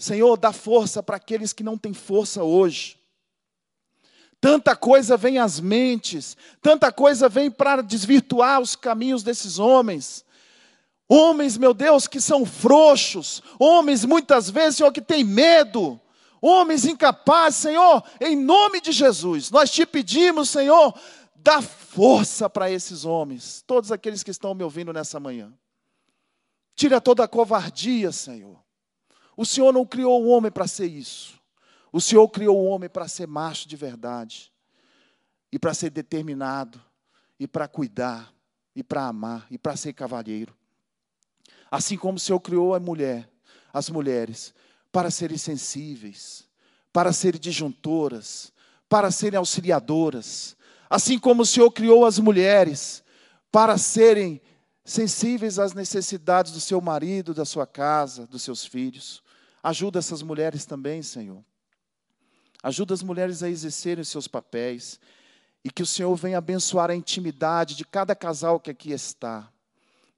Senhor, 0.00 0.38
dá 0.38 0.50
força 0.50 1.02
para 1.02 1.16
aqueles 1.16 1.52
que 1.52 1.62
não 1.62 1.76
têm 1.76 1.92
força 1.92 2.42
hoje. 2.42 2.98
Tanta 4.40 4.74
coisa 4.74 5.14
vem 5.14 5.38
às 5.38 5.60
mentes, 5.60 6.38
tanta 6.62 6.90
coisa 6.90 7.28
vem 7.28 7.50
para 7.50 7.82
desvirtuar 7.82 8.62
os 8.62 8.74
caminhos 8.74 9.22
desses 9.22 9.58
homens. 9.58 10.24
Homens, 11.06 11.58
meu 11.58 11.74
Deus, 11.74 12.06
que 12.06 12.18
são 12.18 12.46
frouxos, 12.46 13.42
homens 13.58 14.02
muitas 14.02 14.48
vezes, 14.48 14.76
Senhor, 14.76 14.90
que 14.90 15.02
têm 15.02 15.22
medo, 15.22 16.00
homens 16.40 16.86
incapazes, 16.86 17.60
Senhor, 17.60 18.02
em 18.22 18.34
nome 18.34 18.80
de 18.80 18.92
Jesus, 18.92 19.50
nós 19.50 19.70
te 19.70 19.84
pedimos, 19.84 20.48
Senhor, 20.48 20.98
dá 21.36 21.60
força 21.60 22.48
para 22.48 22.70
esses 22.70 23.04
homens, 23.04 23.62
todos 23.66 23.92
aqueles 23.92 24.22
que 24.22 24.30
estão 24.30 24.54
me 24.54 24.64
ouvindo 24.64 24.94
nessa 24.94 25.20
manhã. 25.20 25.52
Tira 26.74 27.02
toda 27.02 27.24
a 27.24 27.28
covardia, 27.28 28.10
Senhor. 28.12 28.69
O 29.40 29.46
Senhor 29.46 29.72
não 29.72 29.86
criou 29.86 30.22
o 30.22 30.28
homem 30.28 30.52
para 30.52 30.66
ser 30.66 30.84
isso. 30.84 31.40
O 31.90 31.98
Senhor 31.98 32.28
criou 32.28 32.58
o 32.58 32.66
homem 32.66 32.90
para 32.90 33.08
ser 33.08 33.26
macho 33.26 33.66
de 33.66 33.74
verdade. 33.74 34.52
e 35.50 35.58
para 35.58 35.72
ser 35.72 35.88
determinado, 35.88 36.78
e 37.38 37.48
para 37.48 37.66
cuidar, 37.66 38.34
e 38.76 38.84
para 38.84 39.06
amar, 39.06 39.46
e 39.50 39.56
para 39.56 39.74
ser 39.76 39.94
cavalheiro. 39.94 40.54
Assim 41.70 41.96
como 41.96 42.18
o 42.18 42.20
Senhor 42.20 42.38
criou 42.38 42.74
a 42.74 42.78
mulher, 42.78 43.30
as 43.72 43.88
mulheres, 43.88 44.54
para 44.92 45.10
serem 45.10 45.38
sensíveis, 45.38 46.46
para 46.92 47.10
serem 47.10 47.40
disjuntoras, 47.40 48.52
para 48.90 49.10
serem 49.10 49.38
auxiliadoras. 49.38 50.54
Assim 50.90 51.18
como 51.18 51.42
o 51.42 51.46
Senhor 51.46 51.70
criou 51.72 52.04
as 52.04 52.18
mulheres 52.18 53.02
para 53.50 53.78
serem 53.78 54.40
sensíveis 54.84 55.58
às 55.58 55.72
necessidades 55.72 56.52
do 56.52 56.60
seu 56.60 56.80
marido, 56.80 57.32
da 57.32 57.46
sua 57.46 57.66
casa, 57.66 58.26
dos 58.26 58.42
seus 58.42 58.66
filhos. 58.66 59.22
Ajuda 59.62 59.98
essas 59.98 60.22
mulheres 60.22 60.64
também, 60.64 61.02
Senhor. 61.02 61.44
Ajuda 62.62 62.94
as 62.94 63.02
mulheres 63.02 63.42
a 63.42 63.48
exercerem 63.48 64.02
os 64.02 64.08
seus 64.08 64.28
papéis. 64.28 65.00
E 65.64 65.70
que 65.70 65.82
o 65.82 65.86
Senhor 65.86 66.14
venha 66.16 66.38
abençoar 66.38 66.90
a 66.90 66.94
intimidade 66.94 67.76
de 67.76 67.84
cada 67.84 68.14
casal 68.14 68.58
que 68.58 68.70
aqui 68.70 68.92
está, 68.92 69.50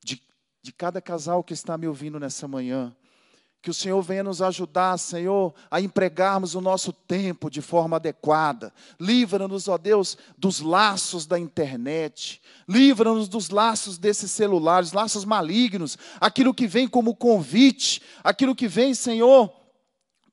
de, 0.03 0.23
de 0.63 0.73
cada 0.73 1.01
casal 1.01 1.43
que 1.43 1.53
está 1.53 1.77
me 1.77 1.89
ouvindo 1.89 2.21
nessa 2.21 2.47
manhã. 2.47 2.95
Que 3.63 3.71
o 3.71 3.75
Senhor 3.75 4.03
venha 4.03 4.25
nos 4.25 4.43
ajudar, 4.43 4.99
Senhor, 4.99 5.55
a 5.71 5.81
empregarmos 5.81 6.57
o 6.57 6.61
nosso 6.61 6.93
tempo 6.93 7.49
de 7.49 7.63
forma 7.63 7.95
adequada. 7.95 8.75
Livra-nos, 8.99 9.69
ó 9.69 9.79
Deus, 9.79 10.19
dos 10.37 10.59
laços 10.59 11.27
da 11.27 11.39
internet. 11.39 12.43
Livra-nos 12.69 13.29
dos 13.29 13.51
laços 13.51 13.99
desses 13.99 14.33
celulares, 14.33 14.93
laços 14.93 15.25
malignos. 15.25 15.97
Aquilo 16.21 16.53
que 16.53 16.67
vem 16.67 16.89
como 16.89 17.15
convite, 17.15 18.03
aquilo 18.25 18.53
que 18.53 18.67
vem, 18.67 18.95
Senhor, 18.95 19.49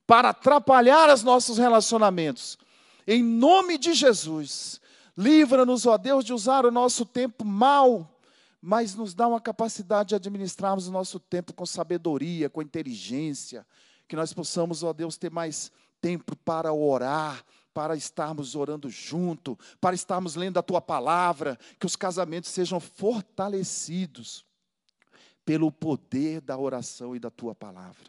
para 0.07 0.29
atrapalhar 0.29 1.13
os 1.13 1.21
nossos 1.21 1.59
relacionamentos. 1.59 2.57
Em 3.05 3.23
nome 3.23 3.77
de 3.77 3.93
Jesus, 3.93 4.81
livra-nos, 5.15 5.85
ó 5.85 5.99
Deus, 5.99 6.25
de 6.25 6.33
usar 6.33 6.65
o 6.65 6.71
nosso 6.71 7.05
tempo 7.05 7.45
mal, 7.45 8.18
mas 8.61 8.95
nos 8.95 9.13
dá 9.13 9.27
uma 9.27 9.39
capacidade 9.39 10.09
de 10.09 10.15
administrarmos 10.15 10.87
o 10.87 10.91
nosso 10.91 11.19
tempo 11.19 11.53
com 11.53 11.65
sabedoria, 11.65 12.49
com 12.49 12.61
inteligência, 12.61 13.65
que 14.07 14.15
nós 14.15 14.33
possamos, 14.33 14.83
ó 14.83 14.91
Deus, 14.91 15.17
ter 15.17 15.31
mais 15.31 15.71
tempo 16.01 16.35
para 16.35 16.73
orar, 16.73 17.43
para 17.73 17.95
estarmos 17.95 18.55
orando 18.55 18.89
junto, 18.89 19.57
para 19.79 19.95
estarmos 19.95 20.35
lendo 20.35 20.57
a 20.57 20.63
tua 20.63 20.81
palavra, 20.81 21.57
que 21.79 21.85
os 21.85 21.95
casamentos 21.95 22.49
sejam 22.49 22.79
fortalecidos 22.79 24.45
pelo 25.45 25.71
poder 25.71 26.41
da 26.41 26.57
oração 26.57 27.15
e 27.15 27.19
da 27.19 27.29
tua 27.29 27.55
palavra. 27.55 28.05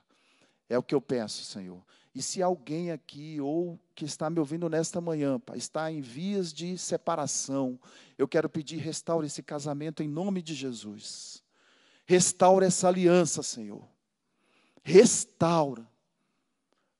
É 0.69 0.79
o 0.79 0.83
que 0.83 0.95
eu 0.95 1.01
peço, 1.01 1.45
Senhor. 1.45 1.83
E 2.21 2.23
se 2.23 2.43
alguém 2.43 2.91
aqui 2.91 3.41
ou 3.41 3.81
que 3.95 4.05
está 4.05 4.29
me 4.29 4.39
ouvindo 4.39 4.69
nesta 4.69 5.01
manhã, 5.01 5.41
Pai, 5.41 5.57
está 5.57 5.91
em 5.91 6.03
vias 6.03 6.53
de 6.53 6.77
separação, 6.77 7.81
eu 8.19 8.29
quero 8.29 8.47
pedir 8.47 8.77
restaure 8.77 9.27
esse 9.27 9.43
casamento 9.43 10.03
em 10.03 10.07
nome 10.07 10.43
de 10.43 10.55
Jesus. 10.55 11.43
Restaura 12.05 12.67
essa 12.67 12.89
aliança, 12.89 13.43
Senhor. 13.43 13.83
Restaura. 14.83 15.89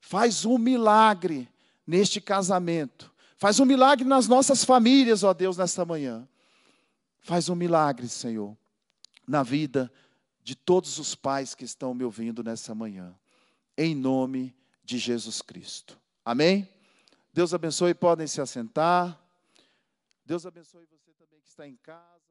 Faz 0.01 0.47
um 0.47 0.57
milagre 0.57 1.47
neste 1.87 2.19
casamento. 2.19 3.13
Faz 3.37 3.61
um 3.61 3.67
milagre 3.67 4.09
nas 4.09 4.27
nossas 4.27 4.65
famílias, 4.65 5.23
ó 5.23 5.35
Deus, 5.35 5.59
nesta 5.59 5.85
manhã. 5.85 6.27
Faz 7.21 7.51
um 7.51 7.55
milagre, 7.55 8.09
Senhor, 8.09 8.57
na 9.29 9.43
vida 9.43 9.93
de 10.43 10.55
todos 10.55 10.99
os 10.99 11.15
pais 11.15 11.55
que 11.55 11.67
estão 11.67 11.93
me 11.93 12.05
ouvindo 12.05 12.43
nessa 12.43 12.75
manhã. 12.75 13.15
Em 13.77 13.95
nome 13.95 14.59
de 14.83 14.99
Jesus 14.99 15.43
Cristo. 15.43 15.99
Amém? 16.25 16.69
Deus 17.33 17.55
abençoe, 17.55 17.95
podem 17.95 18.27
se 18.27 18.41
assentar. 18.41 19.19
Deus 20.25 20.47
abençoe 20.47 20.87
você 20.87 21.13
também 21.13 21.41
que 21.41 21.49
está 21.49 21.67
em 21.67 21.77
casa. 21.77 22.30